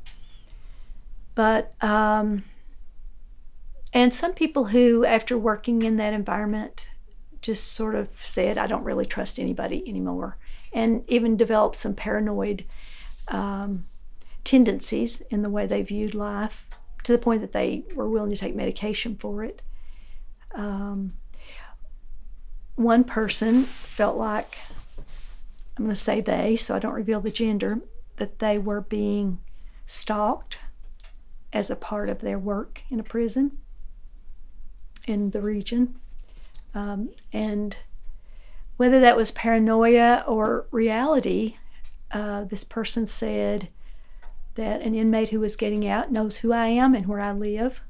But 1.35 1.75
um, 1.83 2.45
and 3.93 4.15
some 4.15 4.33
people 4.33 4.67
who, 4.67 5.05
after 5.05 5.37
working 5.37 5.83
in 5.83 5.97
that 5.97 6.15
environment, 6.15 6.91
just 7.43 7.73
sort 7.73 7.95
of 7.95 8.09
said, 8.13 8.57
I 8.57 8.67
don't 8.67 8.85
really 8.85 9.05
trust 9.05 9.39
anybody 9.39 9.87
anymore, 9.87 10.39
and 10.73 11.05
even 11.09 11.37
developed 11.37 11.77
some 11.77 11.95
paranoid 11.95 12.65
um, 13.29 13.85
tendencies 14.45 15.21
in 15.23 15.43
the 15.43 15.51
way 15.51 15.67
they 15.67 15.83
viewed 15.83 16.15
life 16.15 16.67
to 17.05 17.13
the 17.13 17.19
point 17.19 17.41
that 17.41 17.53
they 17.53 17.85
were 17.95 18.09
willing 18.09 18.31
to 18.31 18.37
take 18.37 18.55
medication 18.55 19.17
for 19.17 19.45
it. 19.45 19.63
Um, 20.55 21.15
one 22.77 23.05
person 23.05 23.65
felt 23.65 24.17
like, 24.17 24.59
I'm 25.77 25.85
going 25.85 25.95
to 25.95 26.01
say 26.01 26.21
they, 26.21 26.57
so 26.57 26.75
I 26.75 26.79
don't 26.79 26.95
reveal 26.95 27.21
the 27.21 27.31
gender, 27.31 27.81
that 28.17 28.39
they 28.39 28.59
were 28.59 28.81
being 28.81 29.41
stalked 29.87 30.61
as 31.53 31.71
a 31.71 31.77
part 31.77 32.09
of 32.09 32.21
their 32.21 32.39
work 32.39 32.83
in 32.91 32.99
a 32.99 33.05
prison 33.05 33.59
in 35.07 35.31
the 35.31 35.41
region. 35.41 35.97
Um, 36.75 37.11
and 37.33 37.77
whether 38.77 39.01
that 39.01 39.17
was 39.17 39.31
paranoia 39.31 40.25
or 40.27 40.67
reality, 40.71 41.59
uh, 42.15 42.45
this 42.45 42.65
person 42.65 43.07
said 43.07 43.69
that 44.55 44.81
an 44.83 44.95
inmate 44.95 45.31
who 45.31 45.41
was 45.41 45.57
getting 45.57 45.87
out 45.87 46.13
knows 46.13 46.39
who 46.39 46.53
I 46.53 46.69
am 46.69 46.95
and 46.95 47.07
where 47.07 47.21
I 47.21 47.33
live 47.33 47.83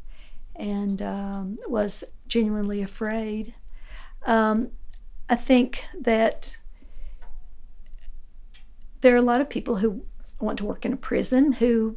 and 0.56 1.02
um, 1.02 1.58
was 1.68 2.04
genuinely 2.26 2.80
afraid. 2.80 3.54
Um, 4.26 4.70
I 5.28 5.36
think 5.36 5.84
that 6.00 6.56
there 9.02 9.14
are 9.14 9.18
a 9.18 9.22
lot 9.22 9.42
of 9.42 9.50
people 9.50 9.76
who 9.76 10.06
want 10.40 10.58
to 10.58 10.64
work 10.64 10.86
in 10.86 10.92
a 10.94 10.96
prison 10.96 11.52
who 11.52 11.96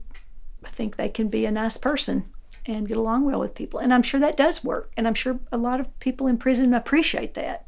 think 0.65 0.97
they 0.97 1.07
can 1.07 1.29
be 1.29 1.45
a 1.45 1.51
nice 1.51 1.77
person 1.77 2.25
and 2.65 2.89
get 2.89 2.97
along 2.97 3.23
well 3.23 3.39
with 3.39 3.55
people. 3.55 3.79
And 3.79 3.93
I'm 3.93 4.03
sure 4.03 4.19
that 4.19 4.35
does 4.35 4.65
work. 4.65 4.91
And 4.97 5.07
I'm 5.07 5.13
sure 5.13 5.39
a 5.49 5.57
lot 5.57 5.79
of 5.79 5.97
people 5.99 6.27
in 6.27 6.37
prison 6.37 6.73
appreciate 6.73 7.33
that. 7.35 7.67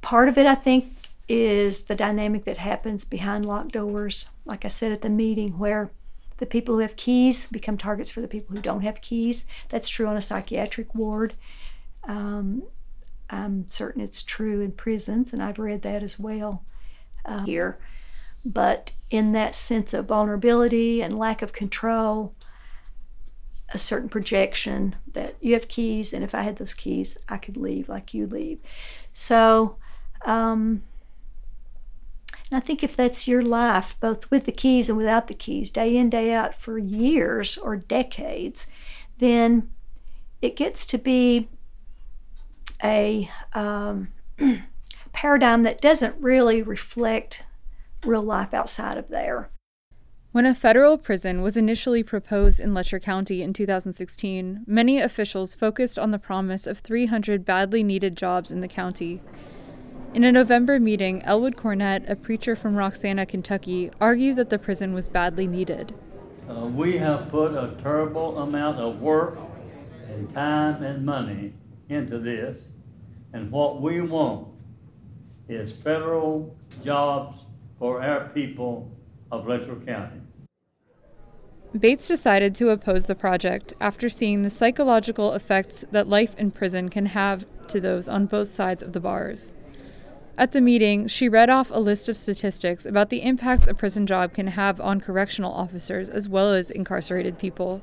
Part 0.00 0.28
of 0.28 0.38
it, 0.38 0.46
I 0.46 0.54
think, 0.54 0.94
is 1.32 1.84
the 1.84 1.94
dynamic 1.94 2.44
that 2.44 2.58
happens 2.58 3.06
behind 3.06 3.46
locked 3.46 3.72
doors, 3.72 4.28
like 4.44 4.66
I 4.66 4.68
said 4.68 4.92
at 4.92 5.00
the 5.00 5.08
meeting, 5.08 5.58
where 5.58 5.90
the 6.36 6.44
people 6.44 6.74
who 6.74 6.82
have 6.82 6.94
keys 6.94 7.46
become 7.46 7.78
targets 7.78 8.10
for 8.10 8.20
the 8.20 8.28
people 8.28 8.54
who 8.54 8.60
don't 8.60 8.82
have 8.82 9.00
keys. 9.00 9.46
That's 9.70 9.88
true 9.88 10.06
on 10.06 10.18
a 10.18 10.20
psychiatric 10.20 10.94
ward. 10.94 11.32
Um, 12.04 12.64
I'm 13.30 13.66
certain 13.66 14.02
it's 14.02 14.22
true 14.22 14.60
in 14.60 14.72
prisons, 14.72 15.32
and 15.32 15.42
I've 15.42 15.58
read 15.58 15.80
that 15.82 16.02
as 16.02 16.18
well 16.18 16.64
uh, 17.24 17.46
here. 17.46 17.78
But 18.44 18.92
in 19.08 19.32
that 19.32 19.54
sense 19.54 19.94
of 19.94 20.08
vulnerability 20.08 21.00
and 21.00 21.18
lack 21.18 21.40
of 21.40 21.54
control, 21.54 22.34
a 23.72 23.78
certain 23.78 24.10
projection 24.10 24.96
that 25.10 25.36
you 25.40 25.54
have 25.54 25.68
keys, 25.68 26.12
and 26.12 26.22
if 26.22 26.34
I 26.34 26.42
had 26.42 26.56
those 26.56 26.74
keys, 26.74 27.16
I 27.30 27.38
could 27.38 27.56
leave 27.56 27.88
like 27.88 28.12
you 28.12 28.26
leave. 28.26 28.58
So, 29.14 29.76
um, 30.26 30.82
and 32.52 32.62
I 32.62 32.64
think 32.64 32.84
if 32.84 32.94
that's 32.94 33.26
your 33.26 33.40
life, 33.40 33.96
both 33.98 34.30
with 34.30 34.44
the 34.44 34.52
keys 34.52 34.90
and 34.90 34.98
without 34.98 35.26
the 35.26 35.34
keys, 35.34 35.70
day 35.70 35.96
in, 35.96 36.10
day 36.10 36.34
out 36.34 36.54
for 36.54 36.76
years 36.76 37.56
or 37.56 37.76
decades, 37.76 38.66
then 39.16 39.70
it 40.42 40.54
gets 40.54 40.84
to 40.86 40.98
be 40.98 41.48
a 42.84 43.30
um, 43.54 44.08
paradigm 45.14 45.62
that 45.62 45.80
doesn't 45.80 46.14
really 46.20 46.60
reflect 46.60 47.46
real 48.04 48.20
life 48.20 48.52
outside 48.52 48.98
of 48.98 49.08
there. 49.08 49.48
When 50.32 50.44
a 50.44 50.54
federal 50.54 50.98
prison 50.98 51.40
was 51.40 51.56
initially 51.56 52.02
proposed 52.02 52.60
in 52.60 52.74
Letcher 52.74 53.00
County 53.00 53.40
in 53.40 53.54
2016, 53.54 54.64
many 54.66 55.00
officials 55.00 55.54
focused 55.54 55.98
on 55.98 56.10
the 56.10 56.18
promise 56.18 56.66
of 56.66 56.80
300 56.80 57.46
badly 57.46 57.82
needed 57.82 58.14
jobs 58.14 58.52
in 58.52 58.60
the 58.60 58.68
county. 58.68 59.22
In 60.14 60.24
a 60.24 60.30
November 60.30 60.78
meeting, 60.78 61.22
Elwood 61.22 61.56
Cornett, 61.56 62.06
a 62.06 62.14
preacher 62.14 62.54
from 62.54 62.74
Roxana, 62.74 63.24
Kentucky, 63.24 63.90
argued 63.98 64.36
that 64.36 64.50
the 64.50 64.58
prison 64.58 64.92
was 64.92 65.08
badly 65.08 65.46
needed. 65.46 65.94
Uh, 66.46 66.66
we 66.66 66.98
have 66.98 67.30
put 67.30 67.54
a 67.54 67.74
terrible 67.82 68.36
amount 68.36 68.78
of 68.78 69.00
work 69.00 69.38
and 70.08 70.30
time 70.34 70.82
and 70.82 71.06
money 71.06 71.54
into 71.88 72.18
this, 72.18 72.58
and 73.32 73.50
what 73.50 73.80
we 73.80 74.02
want 74.02 74.48
is 75.48 75.72
federal 75.72 76.54
jobs 76.84 77.46
for 77.78 78.02
our 78.02 78.28
people 78.34 78.90
of 79.30 79.46
Letcher 79.46 79.76
County. 79.76 80.20
Bates 81.78 82.06
decided 82.06 82.54
to 82.56 82.68
oppose 82.68 83.06
the 83.06 83.14
project 83.14 83.72
after 83.80 84.10
seeing 84.10 84.42
the 84.42 84.50
psychological 84.50 85.32
effects 85.32 85.86
that 85.90 86.06
life 86.06 86.36
in 86.36 86.50
prison 86.50 86.90
can 86.90 87.06
have 87.06 87.46
to 87.68 87.80
those 87.80 88.08
on 88.08 88.26
both 88.26 88.48
sides 88.48 88.82
of 88.82 88.92
the 88.92 89.00
bars. 89.00 89.54
At 90.38 90.52
the 90.52 90.62
meeting, 90.62 91.08
she 91.08 91.28
read 91.28 91.50
off 91.50 91.70
a 91.70 91.78
list 91.78 92.08
of 92.08 92.16
statistics 92.16 92.86
about 92.86 93.10
the 93.10 93.22
impacts 93.22 93.66
a 93.66 93.74
prison 93.74 94.06
job 94.06 94.32
can 94.32 94.46
have 94.48 94.80
on 94.80 95.00
correctional 95.00 95.52
officers 95.52 96.08
as 96.08 96.28
well 96.28 96.54
as 96.54 96.70
incarcerated 96.70 97.38
people. 97.38 97.82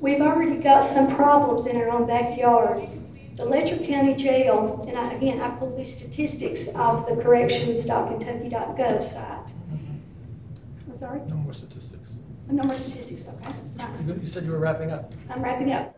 We've 0.00 0.20
already 0.20 0.56
got 0.56 0.80
some 0.80 1.14
problems 1.14 1.66
in 1.66 1.76
our 1.76 1.88
own 1.90 2.06
backyard. 2.06 2.88
The 3.36 3.44
Letcher 3.44 3.78
County 3.78 4.16
Jail, 4.16 4.84
and 4.88 4.98
I, 4.98 5.12
again, 5.12 5.40
I 5.40 5.50
pulled 5.50 5.78
these 5.78 5.96
statistics 5.96 6.66
off 6.74 7.06
the 7.06 7.14
corrections.kentucky.gov 7.14 9.00
site. 9.00 9.52
I'm 10.90 10.98
sorry? 10.98 11.20
No 11.28 11.36
more 11.36 11.52
statistics. 11.52 12.10
No 12.50 12.64
more 12.64 12.74
statistics, 12.74 13.22
okay. 13.22 13.54
You 14.20 14.26
said 14.26 14.44
you 14.44 14.50
were 14.50 14.58
wrapping 14.58 14.90
up. 14.90 15.12
I'm 15.30 15.40
wrapping 15.42 15.72
up. 15.72 15.94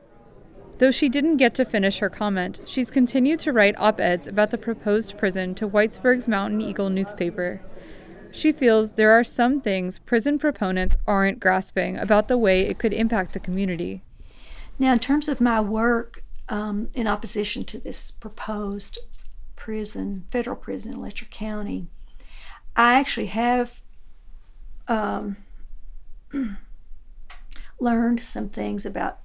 Though 0.80 0.90
she 0.90 1.10
didn't 1.10 1.36
get 1.36 1.54
to 1.56 1.66
finish 1.66 1.98
her 1.98 2.08
comment, 2.08 2.62
she's 2.64 2.90
continued 2.90 3.38
to 3.40 3.52
write 3.52 3.78
op 3.78 4.00
eds 4.00 4.26
about 4.26 4.48
the 4.50 4.56
proposed 4.56 5.18
prison 5.18 5.54
to 5.56 5.68
Whitesburg's 5.68 6.26
Mountain 6.26 6.62
Eagle 6.62 6.88
newspaper. 6.88 7.60
She 8.32 8.50
feels 8.50 8.92
there 8.92 9.10
are 9.10 9.22
some 9.22 9.60
things 9.60 9.98
prison 9.98 10.38
proponents 10.38 10.96
aren't 11.06 11.38
grasping 11.38 11.98
about 11.98 12.28
the 12.28 12.38
way 12.38 12.62
it 12.62 12.78
could 12.78 12.94
impact 12.94 13.34
the 13.34 13.40
community. 13.40 14.02
Now, 14.78 14.94
in 14.94 15.00
terms 15.00 15.28
of 15.28 15.38
my 15.38 15.60
work 15.60 16.24
um, 16.48 16.88
in 16.94 17.06
opposition 17.06 17.62
to 17.64 17.78
this 17.78 18.10
proposed 18.10 18.96
prison, 19.56 20.24
federal 20.30 20.56
prison 20.56 20.94
in 20.94 21.00
Letcher 21.02 21.26
County, 21.26 21.88
I 22.74 22.94
actually 22.94 23.26
have 23.26 23.82
um, 24.88 25.36
learned 27.78 28.20
some 28.20 28.48
things 28.48 28.86
about 28.86 29.18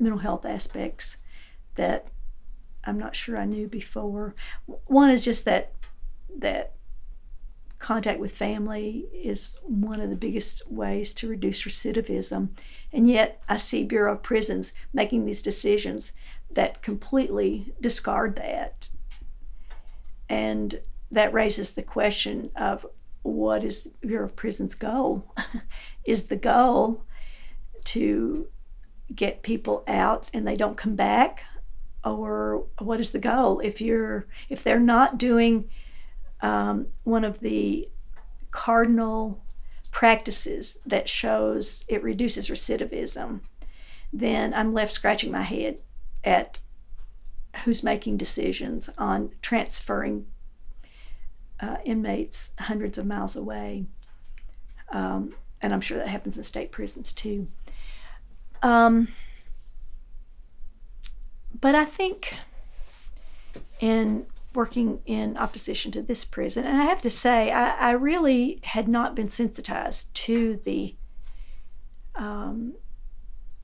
mental 0.00 0.18
health 0.18 0.44
aspects 0.44 1.18
that 1.76 2.08
I'm 2.84 2.98
not 2.98 3.14
sure 3.14 3.38
I 3.38 3.44
knew 3.44 3.68
before. 3.68 4.34
One 4.86 5.10
is 5.10 5.24
just 5.24 5.44
that 5.44 5.72
that 6.38 6.74
contact 7.78 8.20
with 8.20 8.36
family 8.36 9.06
is 9.12 9.58
one 9.64 10.00
of 10.00 10.10
the 10.10 10.16
biggest 10.16 10.70
ways 10.70 11.14
to 11.14 11.28
reduce 11.28 11.62
recidivism. 11.64 12.50
And 12.92 13.08
yet, 13.08 13.42
I 13.48 13.56
see 13.56 13.84
Bureau 13.84 14.12
of 14.12 14.22
Prisons 14.22 14.72
making 14.92 15.24
these 15.24 15.42
decisions 15.42 16.12
that 16.52 16.82
completely 16.82 17.72
discard 17.80 18.36
that. 18.36 18.88
And 20.28 20.80
that 21.10 21.32
raises 21.32 21.72
the 21.72 21.82
question 21.82 22.50
of 22.54 22.86
what 23.22 23.64
is 23.64 23.92
Bureau 24.00 24.24
of 24.24 24.36
Prisons' 24.36 24.74
goal? 24.74 25.34
is 26.04 26.24
the 26.24 26.36
goal 26.36 27.04
to 27.84 28.46
get 29.14 29.42
people 29.42 29.84
out 29.86 30.28
and 30.32 30.46
they 30.46 30.56
don't 30.56 30.76
come 30.76 30.96
back? 30.96 31.44
Or 32.04 32.66
what 32.78 33.00
is 33.00 33.10
the 33.10 33.18
goal? 33.18 33.60
If 33.60 33.80
you're 33.80 34.26
if 34.48 34.64
they're 34.64 34.80
not 34.80 35.18
doing 35.18 35.68
um, 36.40 36.86
one 37.04 37.24
of 37.24 37.40
the 37.40 37.88
cardinal 38.50 39.44
practices 39.90 40.78
that 40.86 41.08
shows 41.08 41.84
it 41.88 42.02
reduces 42.02 42.48
recidivism, 42.48 43.40
then 44.12 44.54
I'm 44.54 44.72
left 44.72 44.92
scratching 44.92 45.30
my 45.30 45.42
head 45.42 45.80
at 46.24 46.58
who's 47.64 47.82
making 47.82 48.16
decisions 48.16 48.88
on 48.96 49.30
transferring 49.42 50.26
uh, 51.60 51.76
inmates 51.84 52.52
hundreds 52.58 52.96
of 52.98 53.06
miles 53.06 53.36
away. 53.36 53.86
Um, 54.90 55.34
and 55.60 55.74
I'm 55.74 55.80
sure 55.80 55.98
that 55.98 56.08
happens 56.08 56.36
in 56.36 56.42
state 56.42 56.72
prisons 56.72 57.12
too. 57.12 57.48
Um, 58.62 59.08
but 61.58 61.74
I 61.74 61.84
think 61.84 62.36
in 63.80 64.26
working 64.54 65.00
in 65.06 65.36
opposition 65.36 65.92
to 65.92 66.02
this 66.02 66.24
prison. 66.24 66.64
And 66.64 66.76
I 66.76 66.84
have 66.84 67.02
to 67.02 67.10
say, 67.10 67.50
I, 67.52 67.90
I 67.90 67.90
really 67.92 68.58
had 68.64 68.88
not 68.88 69.14
been 69.14 69.28
sensitized 69.28 70.12
to 70.14 70.60
the 70.64 70.94
um, 72.16 72.74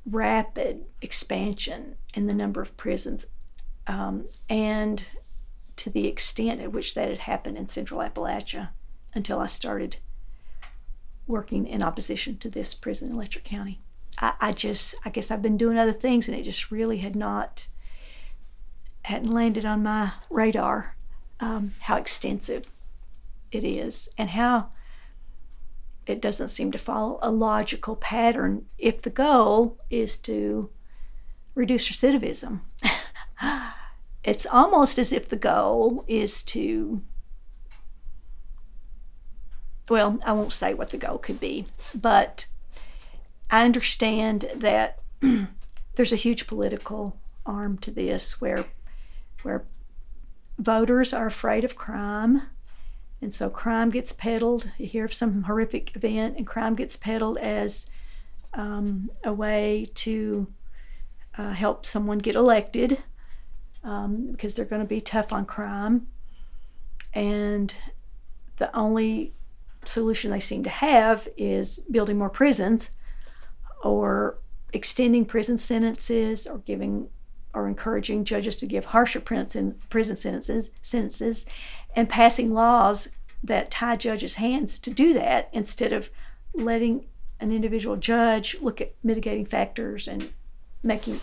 rapid 0.05 0.85
expansion 1.03 1.97
in 2.15 2.27
the 2.27 2.35
number 2.35 2.63
of 2.63 2.77
prisons 2.77 3.27
um, 3.87 4.27
and 4.49 5.09
to 5.77 5.91
the 5.91 6.07
extent 6.07 6.61
at 6.61 6.73
which 6.73 6.95
that 6.95 7.09
had 7.09 7.19
happened 7.19 7.59
in 7.59 7.69
central 7.69 8.01
Appalachia 8.01 8.71
until 9.13 9.41
I 9.41 9.47
started 9.47 9.97
working 11.27 11.67
in 11.67 11.83
opposition 11.83 12.39
to 12.39 12.49
this 12.49 12.75
prison 12.75 13.11
in 13.11 13.17
Letcher 13.17 13.41
County. 13.41 13.81
I, 14.19 14.33
I 14.41 14.53
just, 14.53 14.95
I 15.05 15.11
guess 15.11 15.31
I've 15.31 15.43
been 15.43 15.57
doing 15.57 15.79
other 15.79 15.93
things 15.93 16.29
and 16.29 16.37
it 16.37 16.43
just 16.43 16.71
really 16.71 16.99
had 16.99 17.17
not 17.17 17.69
hadn't 19.03 19.31
landed 19.33 19.65
on 19.65 19.85
my 19.85 20.13
radar 20.31 20.97
um, 21.39 21.75
how 21.83 21.97
extensive 21.97 22.65
it 23.53 23.63
is 23.63 24.09
and 24.19 24.31
how 24.31 24.69
it 26.07 26.21
doesn't 26.21 26.49
seem 26.49 26.73
to 26.73 26.79
follow 26.79 27.19
a 27.23 27.31
logical 27.31 27.97
pattern 27.97 28.67
if 28.79 29.03
the 29.03 29.11
goal 29.11 29.79
is 29.91 30.19
to 30.19 30.71
reduce 31.55 31.89
recidivism. 31.89 32.61
it's 34.25 34.47
almost 34.47 34.99
as 34.99 35.13
if 35.13 35.29
the 35.29 35.37
goal 35.37 36.05
is 36.07 36.43
to, 36.45 37.03
well, 39.89 40.19
I 40.25 40.33
won't 40.33 40.53
say 40.53 40.75
what 40.75 40.91
the 40.91 40.99
goal 40.99 41.19
could 41.19 41.41
be, 41.41 41.67
but 41.95 42.47
I 43.51 43.65
understand 43.65 44.47
that 44.57 45.01
there's 45.95 46.13
a 46.13 46.17
huge 46.17 46.47
political 46.47 47.19
arm 47.45 47.79
to 47.79 47.91
this 47.91 48.41
where 48.41 48.65
where 49.43 49.65
voters 50.59 51.13
are 51.13 51.27
afraid 51.27 51.65
of 51.65 51.77
crime. 51.77 52.43
And 53.21 53.33
so 53.33 53.49
crime 53.49 53.91
gets 53.91 54.13
peddled. 54.13 54.71
You 54.79 54.87
hear 54.87 55.05
of 55.05 55.15
some 55.15 55.45
horrific 55.45 55.95
event, 55.95 56.37
and 56.37 56.47
crime 56.47 56.75
gets 56.75 56.97
peddled 56.97 57.39
as 57.39 57.91
um, 58.55 59.11
a 59.25 59.33
way 59.33 59.87
to 59.95 60.49
uh, 61.39 61.53
help 61.53 61.87
someone 61.87 62.19
get 62.19 62.35
elected 62.35 63.03
um, 63.85 64.33
because 64.33 64.57
they're 64.57 64.65
going 64.65 64.83
to 64.83 64.89
be 64.89 65.01
tough 65.01 65.33
on 65.33 65.47
crime. 65.47 66.09
And 67.15 67.75
the 68.59 68.75
only 68.77 69.35
solution 69.85 70.31
they 70.31 70.41
seem 70.41 70.65
to 70.65 70.71
have 70.71 71.29
is 71.37 71.79
building 71.91 72.19
more 72.19 72.31
prisons 72.31 72.91
or 73.83 74.39
extending 74.73 75.25
prison 75.25 75.59
sentences 75.59 76.47
or 76.47 76.59
giving 76.59 77.09
or 77.55 77.69
encouraging 77.69 78.25
judges 78.25 78.57
to 78.57 78.67
give 78.67 78.87
harsher 78.87 79.21
prison 79.21 79.75
sentences, 79.91 80.71
sentences 80.83 81.47
and 81.95 82.09
passing 82.09 82.53
laws 82.53 83.09
that 83.43 83.71
tie 83.71 83.97
judges' 83.97 84.35
hands 84.35 84.79
to 84.79 84.91
do 84.91 85.15
that 85.15 85.49
instead 85.53 85.93
of 85.93 86.11
letting 86.53 87.07
an 87.41 87.53
individual 87.53 87.97
judge 87.97 88.57
look 88.61 88.81
at 88.81 88.95
mitigating 89.03 89.45
factors 89.47 90.07
and 90.07 90.31
making 90.83 91.21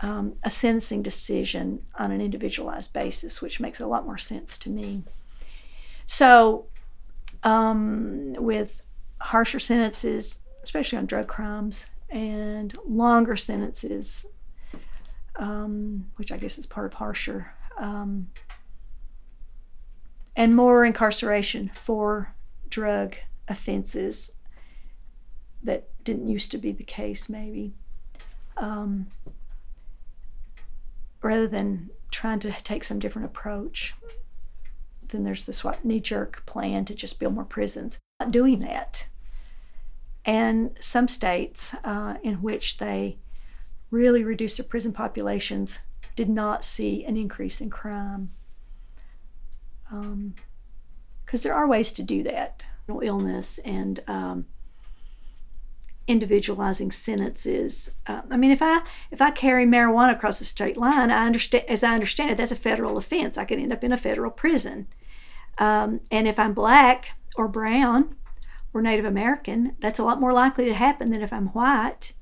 um, 0.00 0.34
a 0.42 0.50
sentencing 0.50 1.02
decision 1.02 1.82
on 1.98 2.10
an 2.10 2.20
individualized 2.20 2.92
basis, 2.92 3.40
which 3.40 3.60
makes 3.60 3.80
a 3.80 3.86
lot 3.86 4.04
more 4.04 4.18
sense 4.18 4.58
to 4.58 4.70
me. 4.70 5.02
So, 6.06 6.66
um, 7.42 8.34
with 8.34 8.82
harsher 9.20 9.58
sentences, 9.58 10.44
especially 10.66 10.98
on 10.98 11.06
drug 11.06 11.28
crimes, 11.28 11.86
and 12.10 12.74
longer 12.86 13.36
sentences 13.36 14.26
um, 15.38 16.06
which 16.16 16.32
I 16.32 16.36
guess 16.36 16.58
is 16.58 16.66
part 16.66 16.86
of 16.86 16.94
harsher, 16.94 17.52
um, 17.78 18.28
and 20.34 20.54
more 20.54 20.84
incarceration 20.84 21.70
for 21.72 22.34
drug 22.68 23.16
offenses 23.48 24.32
that 25.62 25.88
didn't 26.04 26.28
used 26.28 26.50
to 26.52 26.58
be 26.58 26.72
the 26.72 26.84
case, 26.84 27.28
maybe. 27.28 27.74
Um, 28.56 29.08
rather 31.22 31.48
than 31.48 31.90
trying 32.10 32.38
to 32.40 32.52
take 32.62 32.84
some 32.84 32.98
different 32.98 33.26
approach, 33.26 33.94
then 35.10 35.24
there's 35.24 35.46
this 35.46 35.64
knee 35.84 36.00
jerk 36.00 36.44
plan 36.46 36.84
to 36.86 36.94
just 36.94 37.18
build 37.18 37.34
more 37.34 37.44
prisons. 37.44 37.98
Not 38.20 38.30
doing 38.30 38.60
that. 38.60 39.06
And 40.26 40.76
some 40.80 41.06
states 41.06 41.74
uh, 41.84 42.16
in 42.22 42.42
which 42.42 42.78
they 42.78 43.18
really 43.90 44.24
reduced 44.24 44.58
their 44.58 44.66
prison 44.66 44.92
populations 44.92 45.80
did 46.16 46.28
not 46.28 46.64
see 46.64 47.04
an 47.04 47.16
increase 47.16 47.60
in 47.60 47.70
crime. 47.70 48.32
Because 49.88 50.04
um, 50.04 50.34
there 51.42 51.54
are 51.54 51.68
ways 51.68 51.92
to 51.92 52.02
do 52.02 52.24
that. 52.24 52.66
Illness 53.02 53.58
and 53.58 54.00
um, 54.06 54.46
individualizing 56.06 56.92
sentences. 56.92 57.90
Uh, 58.06 58.22
I 58.30 58.36
mean, 58.36 58.52
if 58.52 58.62
I 58.62 58.82
if 59.10 59.20
I 59.20 59.32
carry 59.32 59.66
marijuana 59.66 60.12
across 60.12 60.38
the 60.38 60.44
state 60.44 60.76
line, 60.76 61.10
I 61.10 61.26
understand 61.26 61.64
as 61.68 61.82
I 61.82 61.94
understand 61.94 62.30
it, 62.30 62.36
that's 62.36 62.52
a 62.52 62.56
federal 62.56 62.96
offense. 62.96 63.36
I 63.36 63.44
could 63.44 63.58
end 63.58 63.72
up 63.72 63.82
in 63.82 63.92
a 63.92 63.96
federal 63.96 64.30
prison. 64.30 64.86
Um, 65.58 66.00
and 66.12 66.28
if 66.28 66.38
I'm 66.38 66.54
black 66.54 67.16
or 67.34 67.48
brown 67.48 68.14
or 68.76 68.82
Native 68.82 69.06
American, 69.06 69.74
that's 69.80 69.98
a 69.98 70.04
lot 70.04 70.20
more 70.20 70.34
likely 70.34 70.66
to 70.66 70.74
happen 70.74 71.10
than 71.10 71.22
if 71.22 71.32
I'm 71.32 71.48
white. 71.48 72.12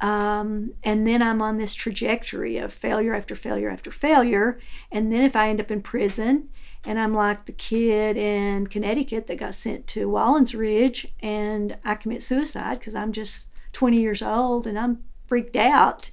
Um, 0.00 0.72
and 0.82 1.06
then 1.06 1.22
I'm 1.22 1.40
on 1.40 1.56
this 1.56 1.74
trajectory 1.74 2.58
of 2.58 2.72
failure 2.72 3.14
after 3.14 3.34
failure 3.36 3.70
after 3.70 3.90
failure. 3.90 4.58
And 4.90 5.12
then 5.12 5.22
if 5.22 5.36
I 5.36 5.48
end 5.48 5.60
up 5.60 5.70
in 5.70 5.80
prison 5.80 6.48
and 6.84 6.98
I'm 6.98 7.14
like 7.14 7.46
the 7.46 7.52
kid 7.52 8.16
in 8.16 8.66
Connecticut 8.66 9.26
that 9.28 9.38
got 9.38 9.54
sent 9.54 9.86
to 9.88 10.08
Wallens 10.08 10.58
Ridge 10.58 11.06
and 11.20 11.78
I 11.84 11.94
commit 11.94 12.22
suicide 12.22 12.80
because 12.80 12.94
I'm 12.94 13.12
just 13.12 13.48
20 13.72 14.00
years 14.00 14.22
old 14.22 14.66
and 14.66 14.78
I'm 14.78 15.04
freaked 15.26 15.56
out, 15.56 16.10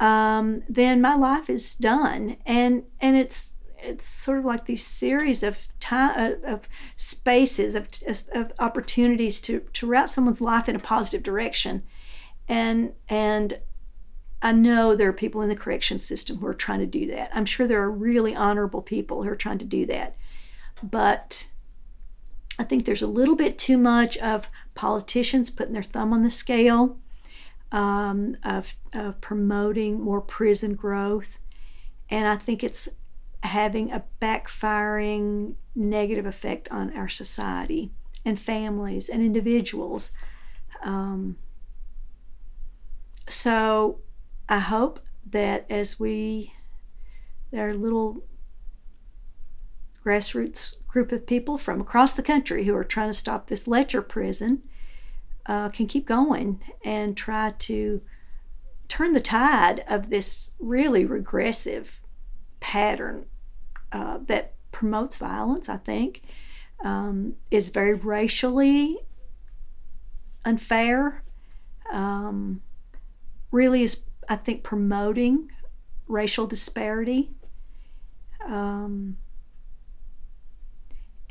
um, 0.00 0.62
then 0.68 1.00
my 1.00 1.14
life 1.14 1.50
is 1.50 1.74
done. 1.74 2.36
And, 2.46 2.84
and 3.00 3.16
it's, 3.16 3.50
it's 3.88 4.06
sort 4.06 4.38
of 4.38 4.44
like 4.44 4.66
these 4.66 4.86
series 4.86 5.42
of 5.42 5.66
time 5.80 6.36
of 6.44 6.68
spaces 6.96 7.74
of, 7.74 7.88
of 8.34 8.52
opportunities 8.58 9.40
to, 9.40 9.60
to 9.72 9.86
route 9.86 10.10
someone's 10.10 10.40
life 10.40 10.68
in 10.68 10.76
a 10.76 10.80
positive 10.80 11.22
direction 11.22 11.82
and 12.48 12.92
and 13.08 13.60
I 14.40 14.52
know 14.52 14.94
there 14.94 15.08
are 15.08 15.14
people 15.14 15.42
in 15.42 15.48
the 15.48 15.56
correction 15.56 15.98
system 15.98 16.38
who 16.38 16.46
are 16.46 16.54
trying 16.54 16.78
to 16.78 16.86
do 16.86 17.06
that. 17.06 17.30
I'm 17.34 17.44
sure 17.44 17.66
there 17.66 17.82
are 17.82 17.90
really 17.90 18.36
honorable 18.36 18.82
people 18.82 19.22
who 19.22 19.28
are 19.28 19.36
trying 19.36 19.58
to 19.58 19.64
do 19.64 19.84
that. 19.86 20.16
But 20.80 21.48
I 22.58 22.62
think 22.62 22.84
there's 22.84 23.02
a 23.02 23.08
little 23.08 23.34
bit 23.34 23.58
too 23.58 23.76
much 23.78 24.16
of 24.18 24.48
politicians 24.74 25.50
putting 25.50 25.72
their 25.74 25.82
thumb 25.82 26.12
on 26.12 26.22
the 26.22 26.30
scale, 26.30 26.98
um, 27.72 28.36
of, 28.44 28.74
of 28.92 29.20
promoting 29.20 30.00
more 30.00 30.20
prison 30.20 30.74
growth. 30.74 31.40
And 32.08 32.28
I 32.28 32.36
think 32.36 32.62
it's 32.62 32.88
having 33.42 33.92
a 33.92 34.04
backfiring 34.20 35.54
negative 35.74 36.26
effect 36.26 36.68
on 36.70 36.96
our 36.96 37.08
society 37.08 37.90
and 38.24 38.38
families 38.38 39.08
and 39.08 39.22
individuals. 39.22 40.10
Um, 40.82 41.36
so 43.28 44.00
I 44.48 44.58
hope 44.58 45.00
that 45.30 45.66
as 45.70 46.00
we, 46.00 46.52
our 47.52 47.74
little 47.74 48.24
grassroots 50.04 50.74
group 50.86 51.12
of 51.12 51.26
people 51.26 51.58
from 51.58 51.80
across 51.80 52.14
the 52.14 52.22
country 52.22 52.64
who 52.64 52.74
are 52.74 52.84
trying 52.84 53.10
to 53.10 53.14
stop 53.14 53.46
this 53.46 53.68
Letcher 53.68 54.02
prison 54.02 54.62
uh, 55.46 55.68
can 55.68 55.86
keep 55.86 56.06
going 56.06 56.62
and 56.84 57.16
try 57.16 57.50
to 57.50 58.00
turn 58.88 59.12
the 59.12 59.20
tide 59.20 59.84
of 59.88 60.08
this 60.08 60.52
really 60.58 61.04
regressive 61.04 62.00
pattern 62.60 63.26
uh, 63.92 64.18
that 64.26 64.54
promotes 64.72 65.16
violence, 65.16 65.68
I 65.68 65.76
think, 65.76 66.22
um, 66.84 67.34
is 67.50 67.70
very 67.70 67.94
racially 67.94 68.98
unfair, 70.44 71.22
um, 71.92 72.62
really 73.50 73.82
is, 73.82 74.04
I 74.28 74.36
think, 74.36 74.62
promoting 74.62 75.50
racial 76.06 76.46
disparity. 76.46 77.30
Um, 78.46 79.16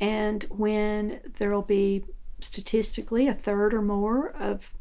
and 0.00 0.44
when 0.50 1.20
there 1.38 1.50
will 1.50 1.62
be 1.62 2.04
statistically 2.40 3.26
a 3.26 3.34
third 3.34 3.74
or 3.74 3.82
more 3.82 4.30
of 4.30 4.72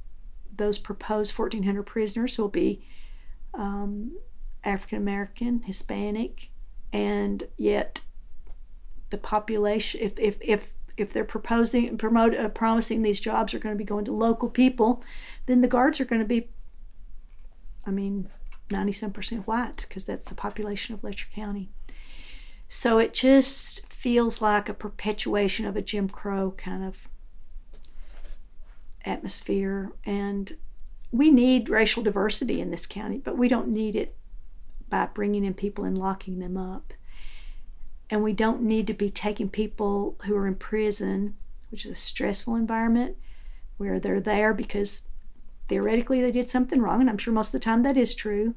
those 0.56 0.78
proposed 0.78 1.38
1,400 1.38 1.84
prisoners 1.84 2.36
who 2.36 2.44
will 2.44 2.50
be 2.50 2.86
um, 3.54 4.18
African 4.68 4.98
American, 4.98 5.62
Hispanic, 5.64 6.50
and 6.92 7.48
yet 7.58 8.02
the 9.10 9.18
population, 9.18 10.02
if, 10.04 10.20
if, 10.20 10.38
if, 10.42 10.74
if 10.98 11.14
they're 11.14 11.24
proposing, 11.24 11.98
promote, 11.98 12.36
uh, 12.36 12.50
promising 12.50 13.02
these 13.02 13.20
jobs 13.20 13.54
are 13.54 13.60
going 13.60 13.74
to 13.74 13.78
be 13.78 13.86
going 13.86 14.06
to 14.06 14.12
local 14.12 14.50
people, 14.50 15.04
then 15.46 15.62
the 15.62 15.68
guards 15.68 16.02
are 16.02 16.06
going 16.06 16.22
to 16.22 16.28
be, 16.28 16.50
I 17.86 17.92
mean, 17.92 18.30
97 18.70 19.14
percent 19.14 19.48
white 19.48 19.86
because 19.88 20.06
that's 20.06 20.28
the 20.28 20.36
population 20.36 20.94
of 20.94 21.04
Letcher 21.04 21.30
County. 21.34 21.70
So 22.68 22.98
it 22.98 23.14
just 23.14 23.92
feels 23.92 24.42
like 24.42 24.68
a 24.68 24.74
perpetuation 24.74 25.66
of 25.66 25.78
a 25.78 25.82
Jim 25.82 26.10
Crow 26.10 26.52
kind 26.58 26.84
of 26.84 27.08
atmosphere. 29.06 29.94
And 30.06 30.58
we 31.14 31.32
need 31.32 31.70
racial 31.70 32.04
diversity 32.04 32.60
in 32.60 32.72
this 32.72 32.86
county, 32.86 33.20
but 33.20 33.38
we 33.38 33.48
don't 33.48 33.70
need 33.70 33.96
it 33.96 34.18
by 34.89 35.06
bringing 35.06 35.45
in 35.45 35.54
people 35.54 35.84
and 35.84 35.97
locking 35.97 36.39
them 36.39 36.58
up. 36.58 36.93
And 38.10 38.23
we 38.23 38.34
don't 38.34 38.62
need 38.62 38.88
to 38.88 38.93
be 38.93 39.10
taking 39.10 39.50
people 39.50 40.15
who 40.26 40.36
are 40.36 40.47
in 40.47 40.56
prison, 40.56 41.36
which 41.71 41.86
is 41.86 41.91
a 41.91 41.95
stressful 41.95 42.56
environment, 42.56 43.17
where 43.78 44.00
they're 44.00 44.21
there 44.21 44.54
because 44.54 45.04
theoretically 45.67 46.21
they 46.21 46.32
did 46.32 46.50
something 46.50 46.82
wrong, 46.82 47.02
and 47.02 47.10
I'm 47.10 47.17
sure 47.17 47.34
most 47.34 47.50
of 47.50 47.54
the 47.54 47.60
time 47.60 47.84
that 47.84 47.97
is 47.97 48.15
true. 48.15 48.56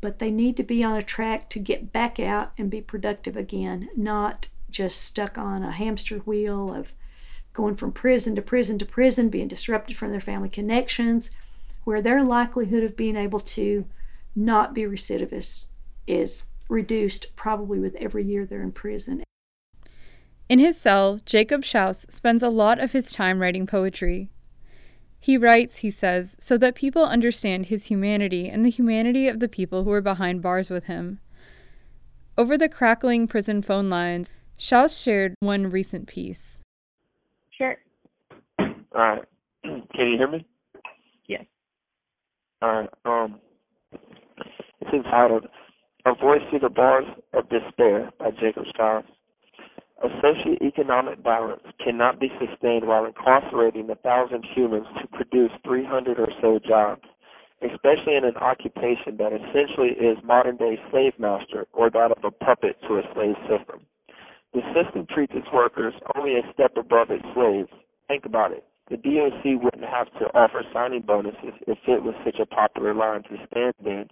But 0.00 0.18
they 0.18 0.30
need 0.30 0.56
to 0.56 0.62
be 0.62 0.82
on 0.84 0.96
a 0.96 1.02
track 1.02 1.48
to 1.50 1.58
get 1.58 1.92
back 1.92 2.20
out 2.20 2.52
and 2.58 2.70
be 2.70 2.80
productive 2.80 3.36
again, 3.36 3.88
not 3.96 4.48
just 4.70 5.02
stuck 5.02 5.38
on 5.38 5.62
a 5.62 5.72
hamster 5.72 6.18
wheel 6.18 6.72
of 6.72 6.92
going 7.52 7.74
from 7.74 7.90
prison 7.90 8.36
to 8.36 8.42
prison 8.42 8.78
to 8.78 8.84
prison, 8.84 9.28
being 9.28 9.48
disrupted 9.48 9.96
from 9.96 10.12
their 10.12 10.20
family 10.20 10.48
connections, 10.48 11.30
where 11.84 12.02
their 12.02 12.24
likelihood 12.24 12.84
of 12.84 12.96
being 12.96 13.16
able 13.16 13.40
to 13.40 13.84
not 14.38 14.74
be 14.74 14.82
recidivists 14.82 15.66
is 16.06 16.46
reduced 16.68 17.34
probably 17.34 17.78
with 17.78 17.94
every 17.96 18.24
year 18.24 18.46
they're 18.46 18.62
in 18.62 18.72
prison. 18.72 19.22
In 20.48 20.58
his 20.58 20.80
cell, 20.80 21.20
Jacob 21.26 21.62
Schaus 21.62 22.10
spends 22.10 22.42
a 22.42 22.48
lot 22.48 22.78
of 22.78 22.92
his 22.92 23.12
time 23.12 23.40
writing 23.40 23.66
poetry. 23.66 24.30
He 25.20 25.36
writes, 25.36 25.78
he 25.78 25.90
says, 25.90 26.36
so 26.38 26.56
that 26.58 26.74
people 26.74 27.04
understand 27.04 27.66
his 27.66 27.86
humanity 27.86 28.48
and 28.48 28.64
the 28.64 28.70
humanity 28.70 29.28
of 29.28 29.40
the 29.40 29.48
people 29.48 29.84
who 29.84 29.92
are 29.92 30.00
behind 30.00 30.40
bars 30.40 30.70
with 30.70 30.84
him. 30.84 31.18
Over 32.38 32.56
the 32.56 32.68
crackling 32.68 33.26
prison 33.26 33.60
phone 33.62 33.90
lines, 33.90 34.30
Schaus 34.58 35.02
shared 35.02 35.34
one 35.40 35.68
recent 35.68 36.06
piece. 36.06 36.60
Sure. 37.50 37.76
All 38.60 38.68
right. 38.94 39.24
Can 39.64 39.82
you 39.96 40.16
hear 40.16 40.28
me? 40.28 40.46
Yes. 41.26 41.44
All 42.62 42.68
right. 42.72 42.90
Um, 43.04 43.40
it's 44.80 44.92
entitled 44.92 45.46
"A 46.06 46.14
Voice 46.14 46.42
Through 46.50 46.60
the 46.60 46.68
Bars 46.68 47.04
of 47.32 47.48
Despair" 47.48 48.10
by 48.18 48.30
Jacob 48.30 48.64
Schaus. 48.76 49.04
A 50.02 50.08
socioeconomic 50.22 51.22
balance 51.24 51.62
cannot 51.84 52.20
be 52.20 52.30
sustained 52.38 52.86
while 52.86 53.04
incarcerating 53.04 53.90
a 53.90 53.96
thousand 53.96 54.44
humans 54.54 54.86
to 55.00 55.08
produce 55.08 55.50
300 55.64 56.20
or 56.20 56.28
so 56.40 56.60
jobs, 56.60 57.02
especially 57.62 58.14
in 58.14 58.24
an 58.24 58.36
occupation 58.36 59.16
that 59.18 59.32
essentially 59.32 59.90
is 59.98 60.16
modern 60.22 60.56
day 60.56 60.78
slave 60.90 61.18
master 61.18 61.66
or 61.72 61.90
that 61.90 62.12
of 62.12 62.24
a 62.24 62.30
puppet 62.30 62.76
to 62.86 62.98
a 62.98 63.02
slave 63.12 63.34
system. 63.50 63.80
The 64.54 64.62
system 64.72 65.06
treats 65.12 65.34
its 65.34 65.48
workers 65.52 65.94
only 66.14 66.38
a 66.38 66.52
step 66.54 66.76
above 66.76 67.10
its 67.10 67.26
slaves. 67.34 67.68
Think 68.06 68.24
about 68.24 68.52
it. 68.52 68.64
The 68.88 68.96
DOC 68.96 69.62
wouldn't 69.62 69.84
have 69.84 70.06
to 70.18 70.32
offer 70.32 70.62
signing 70.72 71.02
bonuses 71.02 71.52
if 71.66 71.78
it 71.86 72.02
was 72.02 72.14
such 72.24 72.38
a 72.40 72.46
popular 72.46 72.94
line 72.94 73.22
to 73.24 73.36
stand 73.50 73.74
in, 73.84 74.08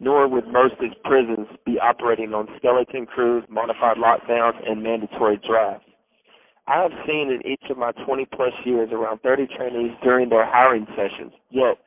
nor 0.00 0.28
would 0.28 0.48
most 0.48 0.74
prisons 1.04 1.46
be 1.64 1.78
operating 1.78 2.34
on 2.34 2.48
skeleton 2.58 3.06
crews, 3.06 3.44
modified 3.48 3.98
lockdowns, 3.98 4.56
and 4.68 4.82
mandatory 4.82 5.40
drafts. 5.46 5.86
I 6.66 6.82
have 6.82 6.92
seen 7.06 7.30
in 7.30 7.46
each 7.46 7.70
of 7.70 7.78
my 7.78 7.92
20 8.06 8.26
plus 8.34 8.52
years 8.64 8.90
around 8.92 9.20
30 9.22 9.48
trainees 9.56 9.92
during 10.02 10.28
their 10.28 10.46
hiring 10.46 10.86
sessions, 10.96 11.32
yet 11.50 11.78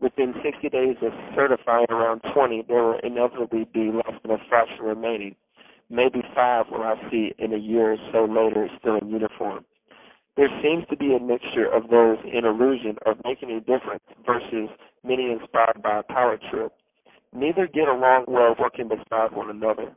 within 0.00 0.34
60 0.42 0.68
days 0.68 0.96
of 1.02 1.12
certifying 1.34 1.86
around 1.90 2.22
20, 2.34 2.64
there 2.68 2.82
will 2.82 3.00
inevitably 3.02 3.66
be 3.74 3.90
less 3.92 4.14
than 4.22 4.32
a 4.32 4.38
fraction 4.48 4.84
remaining 4.84 5.34
maybe 5.90 6.22
five 6.34 6.66
when 6.70 6.82
I 6.82 6.94
see 7.10 7.32
in 7.38 7.52
a 7.52 7.58
year 7.58 7.92
or 7.92 7.96
so 8.12 8.24
later 8.24 8.68
still 8.80 8.98
in 8.98 9.08
uniform. 9.08 9.64
There 10.36 10.48
seems 10.62 10.84
to 10.90 10.96
be 10.96 11.14
a 11.14 11.20
mixture 11.20 11.66
of 11.66 11.90
those 11.90 12.18
in 12.24 12.44
illusion 12.44 12.96
of 13.06 13.16
making 13.24 13.50
a 13.50 13.60
difference 13.60 14.04
versus 14.24 14.68
many 15.02 15.32
inspired 15.32 15.82
by 15.82 16.00
a 16.00 16.02
power 16.02 16.38
trip. 16.50 16.72
Neither 17.34 17.66
get 17.66 17.88
along 17.88 18.24
well 18.28 18.54
working 18.58 18.88
beside 18.88 19.32
one 19.32 19.50
another. 19.50 19.94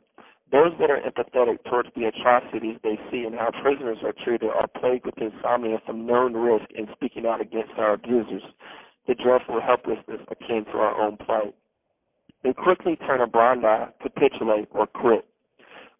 Those 0.52 0.72
that 0.80 0.90
are 0.90 1.00
empathetic 1.00 1.64
towards 1.64 1.88
the 1.96 2.04
atrocities 2.04 2.76
they 2.82 2.98
see 3.10 3.24
and 3.24 3.34
how 3.34 3.50
prisoners 3.62 3.98
are 4.04 4.12
treated 4.12 4.50
are 4.50 4.68
plagued 4.68 5.06
with 5.06 5.16
insomnia 5.16 5.78
from 5.86 6.06
known 6.06 6.34
risk 6.34 6.70
in 6.74 6.86
speaking 6.92 7.26
out 7.26 7.40
against 7.40 7.72
our 7.78 7.94
abusers, 7.94 8.42
the 9.08 9.14
dreadful 9.14 9.60
helplessness 9.60 10.20
akin 10.30 10.66
to 10.66 10.78
our 10.78 11.00
own 11.00 11.16
plight. 11.16 11.54
They 12.44 12.52
quickly 12.52 12.96
turn 12.96 13.22
a 13.22 13.26
blind 13.26 13.64
eye, 13.64 13.88
capitulate, 14.02 14.68
or 14.72 14.86
quit. 14.86 15.24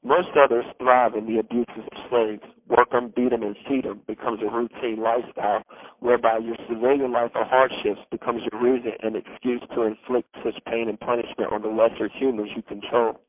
Most 0.04 0.30
others 0.36 0.64
thrive 0.78 1.14
in 1.14 1.26
the 1.26 1.38
abuses 1.38 1.86
of 1.86 1.98
slaves. 2.10 2.42
Work 2.66 2.90
them, 2.90 3.12
beat 3.14 3.30
them, 3.30 3.44
and 3.44 3.56
feed 3.68 3.84
them 3.84 4.00
becomes 4.08 4.40
a 4.42 4.50
routine 4.50 5.00
lifestyle 5.00 5.62
whereby 6.00 6.38
your 6.38 6.56
civilian 6.68 7.12
life 7.12 7.30
of 7.36 7.46
hardships 7.46 8.00
becomes 8.10 8.42
your 8.50 8.60
reason 8.60 8.92
and 9.00 9.14
excuse 9.14 9.62
to 9.74 9.82
inflict 9.82 10.34
such 10.42 10.58
pain 10.66 10.88
and 10.88 10.98
punishment 10.98 11.52
on 11.52 11.62
the 11.62 11.68
lesser 11.68 12.08
humans 12.08 12.50
you 12.56 12.62
control. 12.62 13.20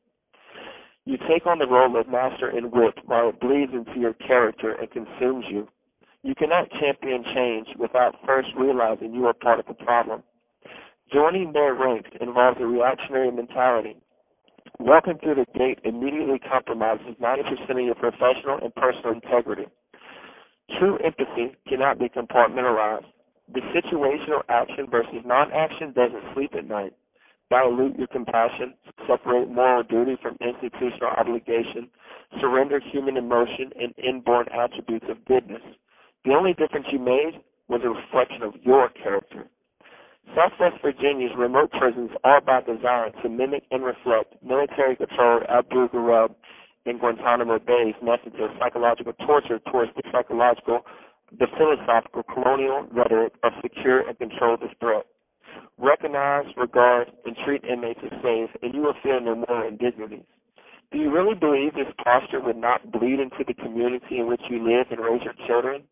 You 1.04 1.16
take 1.28 1.46
on 1.46 1.60
the 1.60 1.68
role 1.68 1.96
of 1.96 2.08
master 2.08 2.48
and 2.48 2.72
whip 2.72 2.98
while 3.06 3.28
it 3.28 3.40
bleeds 3.40 3.72
into 3.72 4.00
your 4.00 4.14
character 4.14 4.72
and 4.72 4.90
consumes 4.90 5.44
you. 5.48 5.68
You 6.22 6.34
cannot 6.34 6.70
champion 6.72 7.22
change 7.34 7.68
without 7.78 8.16
first 8.26 8.48
realizing 8.56 9.14
you 9.14 9.26
are 9.26 9.34
part 9.34 9.60
of 9.60 9.66
the 9.66 9.74
problem. 9.74 10.24
Joining 11.12 11.52
their 11.52 11.74
ranks 11.74 12.10
involves 12.20 12.58
a 12.60 12.66
reactionary 12.66 13.30
mentality 13.30 13.96
Walking 14.78 15.18
through 15.22 15.36
the 15.36 15.46
gate 15.58 15.78
immediately 15.84 16.38
compromises 16.38 17.14
90% 17.20 17.70
of 17.70 17.78
your 17.78 17.94
professional 17.94 18.58
and 18.62 18.74
personal 18.74 19.12
integrity. 19.12 19.66
True 20.78 20.98
empathy 20.98 21.54
cannot 21.68 21.98
be 21.98 22.08
compartmentalized. 22.08 23.06
The 23.52 23.60
situational 23.74 24.42
action 24.48 24.86
versus 24.90 25.22
non-action 25.24 25.92
doesn't 25.92 26.34
sleep 26.34 26.54
at 26.56 26.66
night. 26.66 26.92
Dilute 27.50 27.98
your 27.98 28.08
compassion, 28.08 28.74
separate 29.06 29.50
moral 29.50 29.82
duty 29.82 30.16
from 30.20 30.36
institutional 30.40 31.10
obligation, 31.16 31.88
surrender 32.40 32.80
human 32.80 33.16
emotion 33.16 33.70
and 33.78 33.94
inborn 33.98 34.46
attributes 34.48 35.06
of 35.08 35.24
goodness. 35.26 35.62
The 36.24 36.32
only 36.32 36.54
difference 36.54 36.86
you 36.90 36.98
made 36.98 37.40
was 37.68 37.82
a 37.84 37.90
reflection 37.90 38.42
of 38.42 38.54
your 38.62 38.88
character. 38.88 39.46
Southwest 40.32 40.80
Virginia's 40.82 41.32
remote 41.36 41.70
prisons 41.72 42.10
are 42.24 42.40
by 42.40 42.60
design 42.62 43.12
to 43.22 43.28
mimic 43.28 43.64
and 43.70 43.84
reflect 43.84 44.34
military-controlled 44.42 45.44
Abu 45.48 45.88
Ghraib 45.88 46.34
and 46.86 46.98
Guantanamo 46.98 47.58
Bay's 47.58 47.94
methods 48.02 48.36
of 48.40 48.50
psychological 48.58 49.12
torture 49.26 49.60
towards 49.70 49.92
the 49.96 50.02
psychological, 50.10 50.80
the 51.38 51.46
philosophical 51.56 52.22
colonial 52.22 52.86
rhetoric 52.90 53.34
of 53.44 53.52
secure 53.62 54.00
and 54.00 54.18
control 54.18 54.56
the 54.56 54.68
threat. 54.80 55.06
Recognize, 55.78 56.46
regard, 56.56 57.10
and 57.24 57.36
treat 57.44 57.62
inmates 57.64 58.00
as 58.02 58.20
slaves, 58.20 58.50
and 58.62 58.74
you 58.74 58.80
will 58.80 58.94
feel 59.02 59.20
no 59.20 59.44
more 59.48 59.66
indignities. 59.66 60.24
Do 60.90 60.98
you 60.98 61.12
really 61.12 61.34
believe 61.34 61.74
this 61.74 61.92
posture 62.02 62.40
would 62.40 62.56
not 62.56 62.90
bleed 62.90 63.20
into 63.20 63.44
the 63.46 63.54
community 63.54 64.18
in 64.18 64.26
which 64.26 64.42
you 64.48 64.62
live 64.62 64.86
and 64.90 65.00
raise 65.00 65.22
your 65.22 65.34
children? 65.46 65.82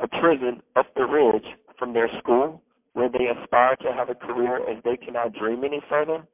A 0.00 0.08
prison 0.08 0.62
up 0.76 0.86
the 0.94 1.04
ridge 1.04 1.46
from 1.78 1.92
their 1.92 2.08
school 2.18 2.62
where 2.94 3.08
they 3.08 3.28
aspire 3.28 3.76
to 3.76 3.92
have 3.92 4.10
a 4.10 4.14
career 4.14 4.58
as 4.68 4.82
they 4.84 4.96
cannot 4.96 5.34
dream 5.34 5.64
any 5.64 5.80
further? 5.88 6.24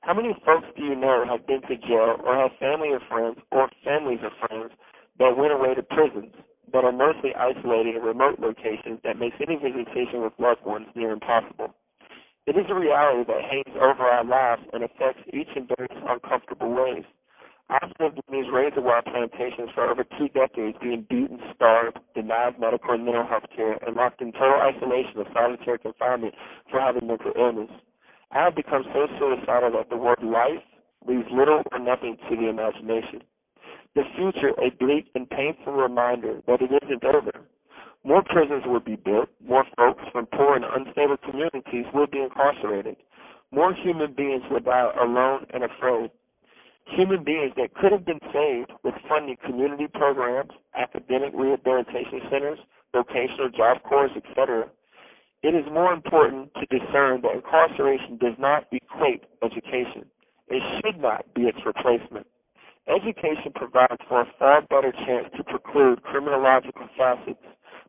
How 0.00 0.14
many 0.14 0.34
folks 0.44 0.66
do 0.76 0.84
you 0.84 0.96
know 0.96 1.24
have 1.28 1.46
been 1.46 1.62
to 1.62 1.76
jail 1.76 2.20
or 2.24 2.36
have 2.36 2.52
family 2.60 2.90
or 2.90 3.00
friends 3.08 3.38
or 3.52 3.70
families 3.84 4.20
of 4.22 4.32
friends 4.46 4.72
that 5.18 5.36
went 5.36 5.52
away 5.52 5.74
to 5.74 5.82
prisons 5.82 6.34
that 6.72 6.84
are 6.84 6.92
mostly 6.92 7.34
isolated 7.34 7.96
in 7.96 8.02
remote 8.02 8.38
locations 8.38 9.00
that 9.04 9.18
makes 9.18 9.36
any 9.40 9.56
visitation 9.56 10.22
with 10.22 10.34
loved 10.38 10.64
ones 10.66 10.86
near 10.94 11.10
impossible? 11.12 11.74
It 12.46 12.56
is 12.56 12.66
a 12.68 12.74
reality 12.74 13.24
that 13.28 13.44
hangs 13.50 13.76
over 13.76 14.04
our 14.04 14.24
lives 14.24 14.62
and 14.72 14.84
affects 14.84 15.22
each 15.32 15.48
in 15.56 15.66
various 15.66 16.04
uncomfortable 16.08 16.74
ways. 16.74 17.04
I've 17.70 17.92
lived 17.98 18.20
in 18.20 18.28
these 18.28 18.52
razor-wire 18.52 19.02
plantations 19.02 19.70
for 19.74 19.88
over 19.88 20.04
two 20.04 20.28
decades, 20.28 20.76
being 20.82 21.06
beaten, 21.08 21.40
starved, 21.54 21.98
denied 22.14 22.60
medical 22.60 22.92
and 22.92 23.04
mental 23.04 23.26
health 23.26 23.48
care, 23.56 23.78
and 23.86 23.96
locked 23.96 24.20
in 24.20 24.32
total 24.32 24.60
isolation 24.60 25.18
of 25.20 25.26
solitary 25.32 25.78
confinement 25.78 26.34
for 26.70 26.80
having 26.80 27.06
mental 27.06 27.32
illness. 27.36 27.70
I 28.30 28.44
have 28.44 28.54
become 28.54 28.84
so 28.92 29.06
suicidal 29.18 29.72
that 29.72 29.88
the 29.88 29.96
word 29.96 30.22
life 30.22 30.62
leaves 31.06 31.28
little 31.32 31.62
or 31.72 31.78
nothing 31.78 32.16
to 32.28 32.36
the 32.36 32.48
imagination. 32.48 33.22
The 33.94 34.02
future, 34.16 34.50
a 34.60 34.70
bleak 34.78 35.08
and 35.14 35.28
painful 35.30 35.72
reminder 35.72 36.42
that 36.46 36.60
it 36.60 36.70
isn't 36.82 37.04
over. 37.04 37.32
More 38.04 38.22
prisons 38.22 38.64
will 38.66 38.80
be 38.80 38.96
built, 38.96 39.30
more 39.40 39.64
folks 39.76 40.02
from 40.12 40.26
poor 40.26 40.56
and 40.56 40.64
unstable 40.64 41.16
communities 41.16 41.86
will 41.94 42.06
be 42.06 42.20
incarcerated. 42.20 42.96
More 43.52 43.72
human 43.72 44.12
beings 44.12 44.42
will 44.50 44.60
die 44.60 44.90
alone 45.00 45.46
and 45.54 45.64
afraid. 45.64 46.10
Human 46.86 47.24
beings 47.24 47.52
that 47.56 47.74
could 47.74 47.92
have 47.92 48.04
been 48.04 48.20
saved 48.32 48.70
with 48.84 48.94
funding 49.08 49.36
community 49.44 49.88
programs, 49.88 50.50
academic 50.76 51.32
rehabilitation 51.34 52.20
centers, 52.30 52.58
vocational 52.92 53.48
job 53.48 53.82
corps, 53.82 54.10
etc. 54.14 54.68
It 55.42 55.54
is 55.54 55.64
more 55.72 55.92
important 55.92 56.52
to 56.54 56.66
discern 56.68 57.22
that 57.22 57.34
incarceration 57.34 58.18
does 58.18 58.36
not 58.38 58.64
equate 58.70 59.24
education. 59.42 60.04
It 60.48 60.62
should 60.80 61.00
not 61.00 61.24
be 61.34 61.42
its 61.42 61.58
replacement. 61.64 62.26
Education 62.86 63.52
provides 63.54 64.00
for 64.08 64.20
a 64.20 64.32
far 64.38 64.60
better 64.62 64.92
chance 64.92 65.28
to 65.36 65.44
preclude 65.44 66.02
criminological 66.02 66.86
facets 66.96 67.40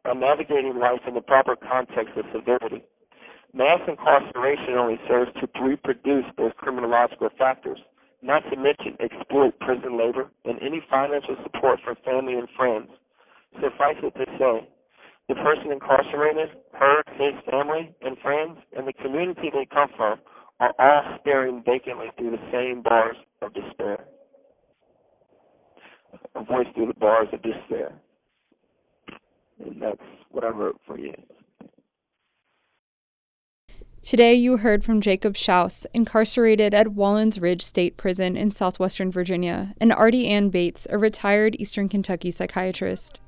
by 0.04 0.14
navigating 0.14 0.80
life 0.80 1.02
in 1.06 1.16
the 1.16 1.22
proper 1.22 1.56
context 1.56 2.16
of 2.16 2.26
severity. 2.32 2.84
Mass 3.54 3.80
incarceration 3.88 4.76
only 4.80 5.00
serves 5.08 5.32
to 5.40 5.48
reproduce 5.62 6.26
those 6.38 6.52
criminological 6.58 7.30
factors 7.38 7.80
not 8.22 8.44
to 8.50 8.56
mention 8.58 8.98
exploit 9.00 9.60
prison 9.60 9.98
labor 9.98 10.30
and 10.46 10.60
any 10.62 10.82
financial 10.90 11.36
support 11.44 11.80
for 11.84 11.96
family 12.06 12.34
and 12.34 12.48
friends. 12.58 12.90
Suffice 13.56 13.98
it 14.04 14.14
to 14.16 14.26
say, 14.40 14.70
the 15.28 15.36
person 15.36 15.72
incarcerated, 15.72 16.50
her, 16.74 17.04
his 17.18 17.34
family, 17.50 17.96
and 18.02 18.18
friends, 18.20 18.58
and 18.78 18.88
the 18.88 18.94
community 18.94 19.50
they 19.52 19.66
come 19.66 19.90
from 19.98 20.20
are 20.60 20.74
all 20.80 21.18
staring 21.22 21.64
vacantly 21.66 22.08
through 22.18 22.32
the 22.32 22.52
same 22.52 22.82
bars 22.84 23.16
of 23.42 23.54
despair. 23.54 24.06
A 26.36 26.44
voice 26.44 26.68
through 26.76 26.88
the 26.88 27.00
bars 27.00 27.28
of 27.34 27.42
despair. 27.42 27.94
And 29.66 29.82
that's 29.82 29.98
what 30.32 30.44
I 30.44 30.50
wrote 30.50 30.80
for 30.86 30.98
you. 31.00 31.14
Today, 34.06 34.36
you 34.36 34.58
heard 34.58 34.84
from 34.84 35.02
Jacob 35.02 35.34
Schaus, 35.34 35.88
incarcerated 35.92 36.76
at 36.76 36.90
Wallens 36.90 37.42
Ridge 37.42 37.64
State 37.64 37.98
Prison 37.98 38.38
in 38.38 38.52
southwestern 38.52 39.10
Virginia, 39.10 39.74
and 39.82 39.92
Artie 39.92 40.28
Ann 40.28 40.50
Bates, 40.50 40.86
a 40.92 40.98
retired 41.00 41.56
Eastern 41.58 41.90
Kentucky 41.90 42.30
psychiatrist. 42.30 43.20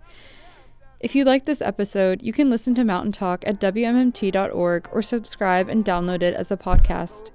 If 1.00 1.16
you 1.16 1.26
like 1.26 1.46
this 1.46 1.64
episode, 1.64 2.22
you 2.22 2.32
can 2.32 2.52
listen 2.52 2.76
to 2.76 2.84
Mountain 2.84 3.14
Talk 3.14 3.44
at 3.48 3.60
WMMT.org 3.60 4.88
or 4.92 5.02
subscribe 5.02 5.68
and 5.68 5.84
download 5.84 6.22
it 6.22 6.36
as 6.36 6.52
a 6.52 6.58
podcast. 6.58 7.32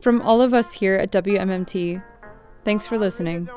From 0.00 0.22
all 0.22 0.40
of 0.40 0.54
us 0.54 0.74
here 0.74 0.94
at 0.94 1.10
WMMT, 1.10 2.00
thanks 2.64 2.86
for 2.86 2.96
listening. 2.96 3.48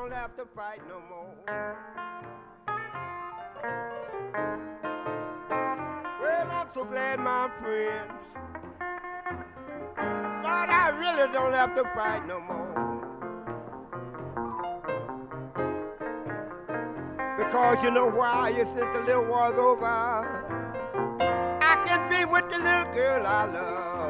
so 6.72 6.84
glad, 6.84 7.18
my 7.18 7.50
friends. 7.60 8.19
Lord, 10.50 10.68
I 10.68 10.88
really 10.88 11.32
don't 11.32 11.52
have 11.52 11.76
to 11.76 11.84
fight 11.94 12.26
no 12.26 12.40
more. 12.40 12.66
Because 17.38 17.84
you 17.84 17.92
know 17.92 18.08
why? 18.10 18.52
Since 18.56 18.90
the 18.90 19.00
little 19.06 19.26
war's 19.26 19.56
over, 19.56 19.86
I 21.62 21.84
can 21.86 22.08
be 22.10 22.24
with 22.24 22.48
the 22.48 22.58
little 22.58 22.92
girl 22.92 23.24
I 23.24 23.44
love. 23.44 24.09